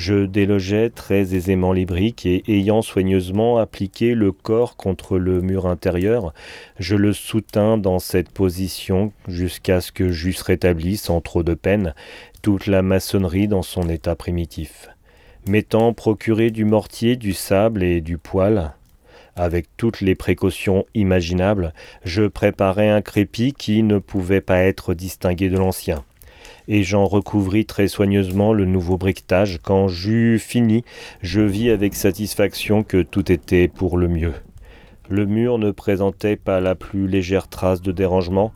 je 0.00 0.24
délogeais 0.24 0.88
très 0.88 1.34
aisément 1.34 1.74
les 1.74 1.84
briques 1.84 2.24
et 2.24 2.42
ayant 2.48 2.80
soigneusement 2.80 3.58
appliqué 3.58 4.14
le 4.14 4.32
corps 4.32 4.76
contre 4.76 5.18
le 5.18 5.42
mur 5.42 5.66
intérieur, 5.66 6.32
je 6.78 6.96
le 6.96 7.12
soutins 7.12 7.76
dans 7.76 7.98
cette 7.98 8.30
position 8.30 9.12
jusqu'à 9.28 9.82
ce 9.82 9.92
que 9.92 10.10
j'eusse 10.10 10.40
rétabli 10.40 10.96
sans 10.96 11.20
trop 11.20 11.42
de 11.42 11.52
peine 11.52 11.94
toute 12.40 12.66
la 12.66 12.80
maçonnerie 12.80 13.46
dans 13.46 13.62
son 13.62 13.90
état 13.90 14.16
primitif. 14.16 14.88
M'étant 15.46 15.92
procuré 15.92 16.50
du 16.50 16.64
mortier, 16.64 17.16
du 17.16 17.34
sable 17.34 17.82
et 17.82 18.00
du 18.00 18.16
poêle, 18.16 18.72
avec 19.36 19.66
toutes 19.76 20.00
les 20.00 20.14
précautions 20.14 20.86
imaginables, 20.94 21.74
je 22.04 22.26
préparai 22.26 22.88
un 22.88 23.02
crépi 23.02 23.52
qui 23.52 23.82
ne 23.82 23.98
pouvait 23.98 24.40
pas 24.40 24.60
être 24.60 24.94
distingué 24.94 25.50
de 25.50 25.58
l'ancien 25.58 26.04
et 26.70 26.84
j'en 26.84 27.04
recouvris 27.04 27.66
très 27.66 27.88
soigneusement 27.88 28.52
le 28.52 28.64
nouveau 28.64 28.96
briquetage. 28.96 29.58
Quand 29.60 29.88
j'eus 29.88 30.38
fini, 30.38 30.84
je 31.20 31.40
vis 31.40 31.68
avec 31.68 31.94
satisfaction 31.94 32.84
que 32.84 33.02
tout 33.02 33.30
était 33.32 33.66
pour 33.66 33.98
le 33.98 34.06
mieux. 34.06 34.34
Le 35.08 35.26
mur 35.26 35.58
ne 35.58 35.72
présentait 35.72 36.36
pas 36.36 36.60
la 36.60 36.76
plus 36.76 37.08
légère 37.08 37.48
trace 37.48 37.82
de 37.82 37.90
dérangement. 37.90 38.52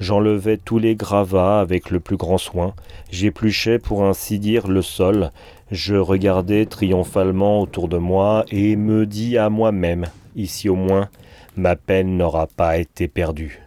J'enlevai 0.00 0.58
tous 0.58 0.80
les 0.80 0.96
gravats 0.96 1.60
avec 1.60 1.90
le 1.90 2.00
plus 2.00 2.16
grand 2.16 2.38
soin. 2.38 2.74
J'épluchai 3.12 3.78
pour 3.78 4.04
ainsi 4.04 4.40
dire 4.40 4.66
le 4.66 4.82
sol. 4.82 5.30
Je 5.70 5.94
regardai 5.94 6.66
triomphalement 6.66 7.60
autour 7.60 7.86
de 7.86 7.98
moi 7.98 8.44
et 8.50 8.74
me 8.74 9.06
dis 9.06 9.38
à 9.38 9.50
moi-même, 9.50 10.06
ici 10.34 10.68
au 10.68 10.74
moins, 10.74 11.08
ma 11.56 11.76
peine 11.76 12.16
n'aura 12.16 12.48
pas 12.48 12.78
été 12.78 13.06
perdue. 13.06 13.62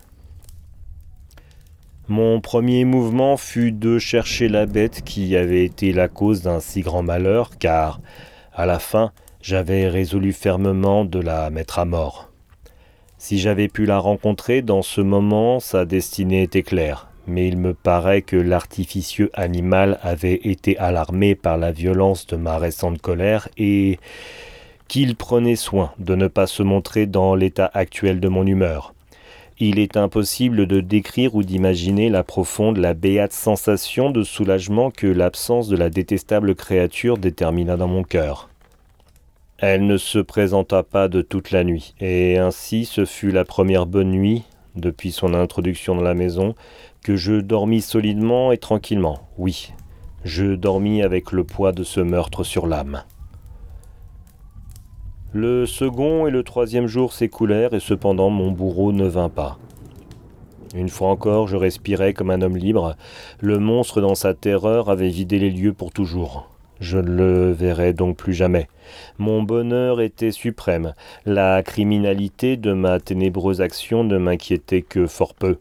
Mon 2.07 2.39
premier 2.39 2.85
mouvement 2.85 3.35
fut 3.35 3.71
de 3.71 3.97
chercher 3.97 4.47
la 4.47 4.67
bête 4.67 5.01
qui 5.03 5.35
avait 5.35 5.65
été 5.65 5.91
la 5.91 6.07
cause 6.07 6.43
d'un 6.43 6.59
si 6.59 6.81
grand 6.81 7.01
malheur, 7.01 7.57
car, 7.57 7.99
à 8.53 8.67
la 8.67 8.77
fin, 8.77 9.11
j'avais 9.41 9.87
résolu 9.87 10.31
fermement 10.31 11.03
de 11.03 11.19
la 11.19 11.49
mettre 11.49 11.79
à 11.79 11.85
mort. 11.85 12.31
Si 13.17 13.39
j'avais 13.39 13.69
pu 13.69 13.87
la 13.87 13.97
rencontrer 13.97 14.61
dans 14.61 14.83
ce 14.83 15.01
moment, 15.01 15.59
sa 15.59 15.85
destinée 15.85 16.43
était 16.43 16.61
claire, 16.61 17.09
mais 17.25 17.47
il 17.47 17.57
me 17.57 17.73
paraît 17.73 18.21
que 18.21 18.35
l'artificieux 18.35 19.31
animal 19.33 19.97
avait 20.03 20.41
été 20.43 20.77
alarmé 20.77 21.33
par 21.33 21.57
la 21.57 21.71
violence 21.71 22.27
de 22.27 22.35
ma 22.35 22.59
récente 22.59 23.01
colère 23.01 23.49
et 23.57 23.97
qu'il 24.87 25.15
prenait 25.15 25.55
soin 25.55 25.91
de 25.97 26.13
ne 26.13 26.27
pas 26.27 26.45
se 26.45 26.61
montrer 26.61 27.07
dans 27.07 27.33
l'état 27.33 27.71
actuel 27.73 28.19
de 28.19 28.27
mon 28.27 28.45
humeur. 28.45 28.94
Il 29.57 29.79
est 29.79 29.95
impossible 29.95 30.67
de 30.67 30.81
décrire 30.81 31.33
ou 31.33 31.41
d'imaginer 31.41 32.09
la 32.09 32.23
profonde, 32.23 32.75
la 32.75 32.93
béate 32.93 33.31
sensation 33.31 34.11
de 34.11 34.21
soulagement 34.21 34.91
que 34.91 35.07
l'absence 35.07 35.69
de 35.69 35.77
la 35.77 35.89
détestable 35.89 36.55
créature 36.55 37.17
détermina 37.17 37.77
dans 37.77 37.87
mon 37.87 38.03
cœur. 38.03 38.49
Elle 39.57 39.87
ne 39.87 39.95
se 39.95 40.19
présenta 40.19 40.83
pas 40.83 41.07
de 41.07 41.21
toute 41.21 41.51
la 41.51 41.63
nuit, 41.63 41.95
et 42.01 42.37
ainsi 42.37 42.83
ce 42.83 43.05
fut 43.05 43.31
la 43.31 43.45
première 43.45 43.85
bonne 43.85 44.11
nuit, 44.11 44.43
depuis 44.75 45.13
son 45.13 45.33
introduction 45.33 45.95
dans 45.95 46.01
la 46.01 46.15
maison, 46.15 46.53
que 47.01 47.15
je 47.15 47.35
dormis 47.35 47.81
solidement 47.81 48.51
et 48.51 48.57
tranquillement. 48.57 49.29
Oui, 49.37 49.71
je 50.25 50.55
dormis 50.55 51.01
avec 51.01 51.31
le 51.31 51.45
poids 51.45 51.71
de 51.71 51.85
ce 51.85 52.01
meurtre 52.01 52.43
sur 52.43 52.67
l'âme. 52.67 53.03
Le 55.37 55.65
second 55.65 56.27
et 56.27 56.31
le 56.31 56.43
troisième 56.43 56.87
jour 56.87 57.11
s'écoulèrent 57.11 57.73
et 57.73 57.81
cependant 57.81 58.29
mon 58.29 58.51
bourreau 58.51 58.93
ne 58.93 59.05
vint 59.05 59.27
pas. 59.27 59.59
Une 60.73 60.87
fois 60.87 61.09
encore, 61.09 61.49
je 61.49 61.57
respirais 61.57 62.13
comme 62.13 62.29
un 62.29 62.41
homme 62.41 62.55
libre. 62.55 62.95
Le 63.41 63.59
monstre, 63.59 63.99
dans 63.99 64.15
sa 64.15 64.33
terreur, 64.33 64.89
avait 64.89 65.09
vidé 65.09 65.37
les 65.37 65.49
lieux 65.49 65.73
pour 65.73 65.91
toujours. 65.91 66.49
Je 66.79 66.99
ne 66.99 67.09
le 67.09 67.51
verrais 67.51 67.91
donc 67.91 68.15
plus 68.15 68.33
jamais. 68.33 68.69
Mon 69.17 69.43
bonheur 69.43 69.99
était 69.99 70.31
suprême. 70.31 70.93
La 71.25 71.63
criminalité 71.63 72.55
de 72.55 72.71
ma 72.71 73.01
ténébreuse 73.01 73.59
action 73.59 74.05
ne 74.05 74.17
m'inquiétait 74.17 74.83
que 74.83 75.05
fort 75.05 75.33
peu. 75.33 75.57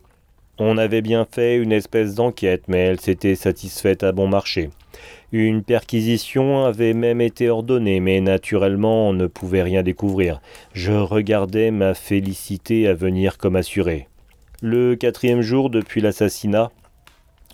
On 0.56 0.78
avait 0.78 1.02
bien 1.02 1.26
fait 1.28 1.56
une 1.56 1.72
espèce 1.72 2.14
d'enquête, 2.14 2.62
mais 2.68 2.78
elle 2.78 3.00
s'était 3.00 3.34
satisfaite 3.34 4.04
à 4.04 4.12
bon 4.12 4.28
marché. 4.28 4.70
Une 5.36 5.64
perquisition 5.64 6.64
avait 6.64 6.92
même 6.92 7.20
été 7.20 7.50
ordonnée, 7.50 7.98
mais 7.98 8.20
naturellement 8.20 9.08
on 9.08 9.12
ne 9.12 9.26
pouvait 9.26 9.64
rien 9.64 9.82
découvrir. 9.82 10.40
Je 10.74 10.92
regardais 10.92 11.72
ma 11.72 11.94
félicité 11.94 12.86
à 12.86 12.94
venir 12.94 13.36
comme 13.36 13.56
assurée. 13.56 14.06
Le 14.62 14.94
quatrième 14.94 15.40
jour 15.40 15.70
depuis 15.70 16.00
l'assassinat, 16.00 16.70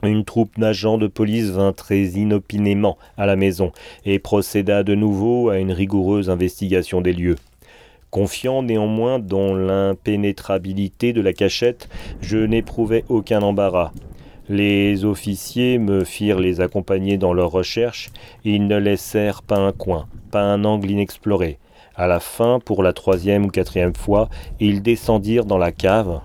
une 0.03 0.27
troupe 0.27 0.61
d'agents 0.61 0.99
de 0.99 1.07
police 1.07 1.47
vint 1.47 1.73
très 1.73 2.03
inopinément 2.03 2.99
à 3.16 3.25
la 3.25 3.35
maison 3.35 3.73
et 4.05 4.19
procéda 4.19 4.83
de 4.83 4.95
nouveau 4.95 5.49
à 5.49 5.57
une 5.57 5.73
rigoureuse 5.73 6.29
investigation 6.29 7.01
des 7.01 7.14
lieux. 7.14 7.37
Confiant 8.11 8.62
néanmoins 8.62 9.19
dans 9.19 9.55
l'impénétrabilité 9.55 11.14
de 11.14 11.23
la 11.23 11.33
cachette, 11.33 11.88
je 12.21 12.37
n'éprouvais 12.37 13.07
aucun 13.09 13.40
embarras. 13.40 13.93
Les 14.53 15.05
officiers 15.05 15.79
me 15.79 16.03
firent 16.03 16.41
les 16.41 16.61
accompagner 16.61 17.19
dans 17.19 17.33
leurs 17.33 17.53
recherches. 17.53 18.11
Ils 18.43 18.67
ne 18.67 18.79
laissèrent 18.79 19.45
pas 19.45 19.59
un 19.59 19.71
coin, 19.71 20.09
pas 20.33 20.43
un 20.43 20.65
angle 20.65 20.91
inexploré. 20.91 21.61
À 21.95 22.09
la 22.09 22.19
fin, 22.19 22.59
pour 22.59 22.83
la 22.83 22.93
troisième 22.93 23.45
ou 23.45 23.49
quatrième 23.49 23.95
fois, 23.95 24.29
ils 24.59 24.83
descendirent 24.83 25.45
dans 25.45 25.57
la 25.57 25.71
cave. 25.71 26.21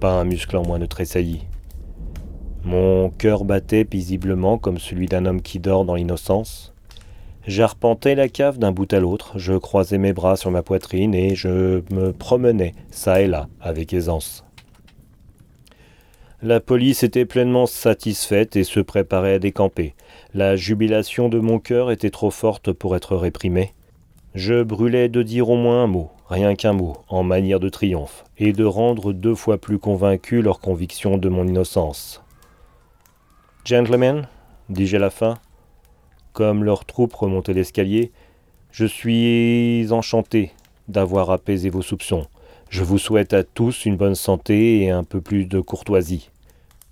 Pas 0.00 0.12
un 0.12 0.24
muscle 0.24 0.56
en 0.56 0.62
moins 0.62 0.78
ne 0.78 0.86
tressaillit. 0.86 1.44
Mon 2.64 3.10
cœur 3.10 3.44
battait 3.44 3.84
paisiblement 3.84 4.56
comme 4.56 4.78
celui 4.78 5.04
d'un 5.04 5.26
homme 5.26 5.42
qui 5.42 5.58
dort 5.58 5.84
dans 5.84 5.96
l'innocence. 5.96 6.72
J'arpentais 7.46 8.14
la 8.14 8.30
cave 8.30 8.56
d'un 8.58 8.72
bout 8.72 8.90
à 8.90 9.00
l'autre, 9.00 9.38
je 9.38 9.52
croisais 9.52 9.98
mes 9.98 10.14
bras 10.14 10.36
sur 10.36 10.50
ma 10.50 10.62
poitrine 10.62 11.14
et 11.14 11.34
je 11.34 11.82
me 11.92 12.12
promenais 12.14 12.72
çà 12.90 13.20
et 13.20 13.26
là 13.26 13.48
avec 13.60 13.92
aisance. 13.92 14.47
La 16.40 16.60
police 16.60 17.02
était 17.02 17.24
pleinement 17.24 17.66
satisfaite 17.66 18.54
et 18.54 18.62
se 18.62 18.78
préparait 18.78 19.34
à 19.34 19.38
décamper. 19.40 19.96
La 20.34 20.54
jubilation 20.54 21.28
de 21.28 21.40
mon 21.40 21.58
cœur 21.58 21.90
était 21.90 22.10
trop 22.10 22.30
forte 22.30 22.70
pour 22.72 22.94
être 22.94 23.16
réprimée. 23.16 23.74
Je 24.36 24.62
brûlais 24.62 25.08
de 25.08 25.24
dire 25.24 25.50
au 25.50 25.56
moins 25.56 25.82
un 25.82 25.86
mot, 25.88 26.12
rien 26.28 26.54
qu'un 26.54 26.74
mot, 26.74 26.98
en 27.08 27.24
manière 27.24 27.58
de 27.58 27.68
triomphe, 27.68 28.24
et 28.36 28.52
de 28.52 28.64
rendre 28.64 29.12
deux 29.12 29.34
fois 29.34 29.58
plus 29.58 29.80
convaincus 29.80 30.44
leur 30.44 30.60
conviction 30.60 31.18
de 31.18 31.28
mon 31.28 31.44
innocence. 31.44 32.22
Gentlemen, 33.64 34.28
dis-je 34.68 34.96
à 34.96 35.00
la 35.00 35.10
fin, 35.10 35.38
comme 36.34 36.62
leur 36.62 36.84
troupe 36.84 37.14
remontait 37.14 37.52
l'escalier, 37.52 38.12
je 38.70 38.84
suis 38.84 39.88
enchanté 39.90 40.52
d'avoir 40.86 41.30
apaisé 41.30 41.68
vos 41.68 41.82
soupçons. 41.82 42.28
Je 42.70 42.84
vous 42.84 42.98
souhaite 42.98 43.32
à 43.32 43.44
tous 43.44 43.86
une 43.86 43.96
bonne 43.96 44.14
santé 44.14 44.82
et 44.82 44.90
un 44.90 45.04
peu 45.04 45.20
plus 45.20 45.46
de 45.46 45.60
courtoisie. 45.60 46.30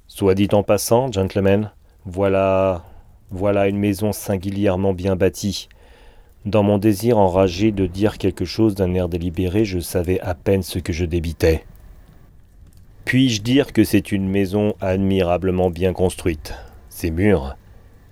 Soit 0.09 0.35
dit 0.35 0.49
en 0.53 0.63
passant, 0.63 1.13
gentlemen, 1.13 1.71
voilà 2.07 2.85
voilà 3.31 3.67
une 3.67 3.79
maison 3.79 4.13
singulièrement 4.13 4.95
bien 4.95 5.17
bâtie. 5.17 5.69
Dans 6.45 6.63
mon 6.63 6.79
désir 6.79 7.19
enragé 7.19 7.73
de 7.73 7.87
dire 7.87 8.19
quelque 8.19 8.45
chose 8.45 8.75
d'un 8.75 8.95
air 8.95 9.09
délibéré, 9.09 9.65
je 9.65 9.81
savais 9.81 10.21
à 10.21 10.35
peine 10.35 10.63
ce 10.63 10.79
que 10.79 10.93
je 10.93 11.05
débitais. 11.05 11.65
Puis-je 13.05 13.43
dire 13.43 13.73
que 13.73 13.85
c'est 13.85 14.13
une 14.13 14.29
maison 14.29 14.75
admirablement 14.81 15.71
bien 15.71 15.93
construite? 15.93 16.55
Ces 16.89 17.11
murs. 17.11 17.57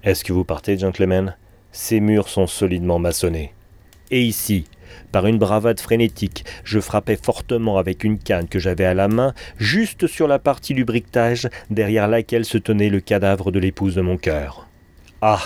Est-ce 0.02 0.24
que 0.24 0.32
vous 0.32 0.44
partez, 0.44 0.76
gentlemen? 0.76 1.36
Ces 1.72 2.00
murs 2.00 2.28
sont 2.28 2.46
solidement 2.46 2.98
maçonnés. 2.98 3.54
Et 4.10 4.22
ici, 4.22 4.64
par 5.12 5.26
une 5.26 5.38
bravade 5.38 5.80
frénétique, 5.80 6.44
je 6.64 6.80
frappais 6.80 7.18
fortement 7.20 7.78
avec 7.78 8.04
une 8.04 8.18
canne 8.18 8.48
que 8.48 8.58
j'avais 8.58 8.84
à 8.84 8.94
la 8.94 9.08
main, 9.08 9.34
juste 9.58 10.06
sur 10.06 10.28
la 10.28 10.38
partie 10.38 10.74
du 10.74 10.84
briquetage 10.84 11.48
derrière 11.70 12.08
laquelle 12.08 12.44
se 12.44 12.58
tenait 12.58 12.90
le 12.90 13.00
cadavre 13.00 13.50
de 13.50 13.58
l'épouse 13.58 13.94
de 13.94 14.00
mon 14.00 14.16
cœur. 14.16 14.66
Ah 15.20 15.40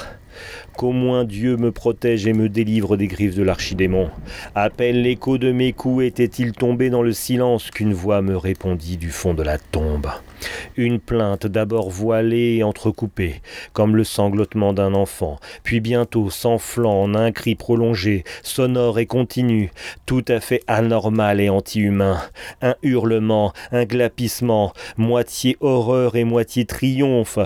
Qu'au 0.79 0.93
moins 0.93 1.25
Dieu 1.25 1.57
me 1.57 1.73
protège 1.73 2.29
et 2.29 2.33
me 2.33 2.49
délivre 2.49 2.97
des 2.97 3.09
griffes 3.09 3.35
de 3.35 3.43
l'archidémon. 3.43 4.11
À 4.55 4.71
peine 4.71 4.99
l'écho 4.99 5.37
de 5.37 5.51
mes 5.51 5.73
coups 5.73 6.05
était-il 6.05 6.53
tombé 6.53 6.89
dans 6.89 7.03
le 7.03 7.13
silence 7.13 7.73
qu'une 7.73 7.93
voix 7.93 8.23
me 8.23 8.37
répondit 8.37 8.97
du 8.97 9.11
fond 9.11 9.35
de 9.35 9.43
la 9.43 9.59
tombe. 9.59 10.07
Une 10.77 11.01
plainte 11.01 11.49
d'abord 11.49 11.91
voilée 11.91 12.59
et 12.59 12.63
entrecoupée, 12.63 13.43
comme 13.73 13.97
le 13.97 14.05
sanglotement 14.05 14.73
d'un 14.73 14.95
enfant, 14.95 15.41
puis 15.65 15.81
bientôt 15.81 16.31
s'enflant 16.31 17.03
en 17.03 17.17
un 17.17 17.33
cri 17.33 17.57
prolongé, 17.57 18.23
sonore 18.45 19.01
et 19.01 19.07
continu, 19.07 19.73
tout 20.07 20.25
à 20.29 20.39
fait 20.39 20.63
anormal 20.69 21.41
et 21.41 21.49
anti-humain. 21.49 22.21
Un 22.63 22.77
hurlement, 22.85 23.53
un 23.73 23.85
glapissement, 23.85 24.73
moitié 24.97 25.57
horreur 25.61 26.15
et 26.15 26.23
moitié 26.23 26.67
triomphe, 26.67 27.41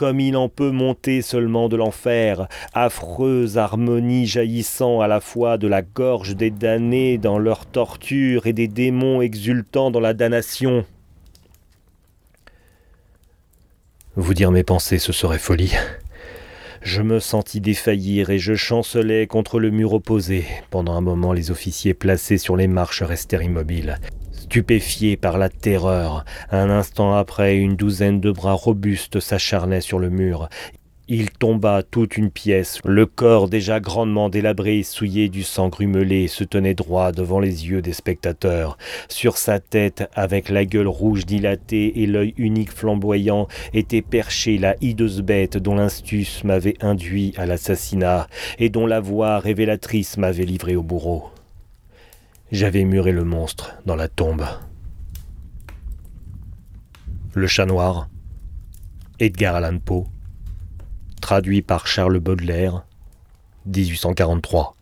comme 0.00 0.18
il 0.18 0.34
en 0.34 0.48
peut 0.48 0.70
monter 0.70 1.20
seulement 1.20 1.68
de 1.68 1.76
l'enfer, 1.76 2.48
affreuse 2.72 3.58
harmonie 3.58 4.24
jaillissant 4.24 5.02
à 5.02 5.08
la 5.08 5.20
fois 5.20 5.58
de 5.58 5.68
la 5.68 5.82
gorge 5.82 6.34
des 6.36 6.50
damnés 6.50 7.18
dans 7.18 7.38
leur 7.38 7.66
torture 7.66 8.46
et 8.46 8.54
des 8.54 8.66
démons 8.66 9.20
exultant 9.20 9.90
dans 9.90 10.00
la 10.00 10.14
damnation. 10.14 10.86
Vous 14.16 14.32
dire 14.32 14.50
mes 14.50 14.64
pensées, 14.64 14.98
ce 14.98 15.12
serait 15.12 15.38
folie. 15.38 15.74
Je 16.80 17.02
me 17.02 17.20
sentis 17.20 17.60
défaillir 17.60 18.30
et 18.30 18.38
je 18.38 18.54
chancelais 18.54 19.26
contre 19.26 19.60
le 19.60 19.68
mur 19.68 19.92
opposé. 19.92 20.46
Pendant 20.70 20.94
un 20.94 21.02
moment, 21.02 21.34
les 21.34 21.50
officiers 21.50 21.92
placés 21.92 22.38
sur 22.38 22.56
les 22.56 22.68
marches 22.68 23.02
restèrent 23.02 23.42
immobiles 23.42 23.98
stupéfié 24.50 25.16
par 25.16 25.38
la 25.38 25.48
terreur. 25.48 26.24
Un 26.50 26.70
instant 26.70 27.14
après, 27.14 27.56
une 27.56 27.76
douzaine 27.76 28.18
de 28.18 28.32
bras 28.32 28.54
robustes 28.54 29.20
s'acharnaient 29.20 29.80
sur 29.80 30.00
le 30.00 30.10
mur. 30.10 30.48
Il 31.06 31.30
tomba 31.30 31.84
toute 31.84 32.16
une 32.16 32.32
pièce. 32.32 32.80
Le 32.84 33.06
corps 33.06 33.48
déjà 33.48 33.78
grandement 33.78 34.28
délabré, 34.28 34.82
souillé 34.82 35.28
du 35.28 35.44
sang 35.44 35.68
grumelé, 35.68 36.26
se 36.26 36.42
tenait 36.42 36.74
droit 36.74 37.12
devant 37.12 37.38
les 37.38 37.68
yeux 37.68 37.80
des 37.80 37.92
spectateurs. 37.92 38.76
Sur 39.08 39.38
sa 39.38 39.60
tête, 39.60 40.10
avec 40.14 40.48
la 40.48 40.64
gueule 40.64 40.88
rouge 40.88 41.26
dilatée 41.26 42.02
et 42.02 42.06
l'œil 42.06 42.34
unique 42.36 42.72
flamboyant, 42.72 43.46
était 43.72 44.02
perchée 44.02 44.58
la 44.58 44.74
hideuse 44.80 45.22
bête 45.22 45.58
dont 45.58 45.76
l'instus 45.76 46.42
m'avait 46.42 46.74
induit 46.80 47.34
à 47.36 47.46
l'assassinat 47.46 48.26
et 48.58 48.68
dont 48.68 48.86
la 48.86 48.98
voix 48.98 49.38
révélatrice 49.38 50.16
m'avait 50.16 50.44
livré 50.44 50.74
au 50.74 50.82
bourreau. 50.82 51.30
J'avais 52.52 52.84
muré 52.84 53.12
le 53.12 53.22
monstre 53.22 53.76
dans 53.86 53.94
la 53.94 54.08
tombe. 54.08 54.44
Le 57.32 57.46
chat 57.46 57.64
noir, 57.64 58.08
Edgar 59.20 59.54
Allan 59.54 59.78
Poe, 59.78 60.08
traduit 61.20 61.62
par 61.62 61.86
Charles 61.86 62.18
Baudelaire, 62.18 62.84
1843. 63.66 64.74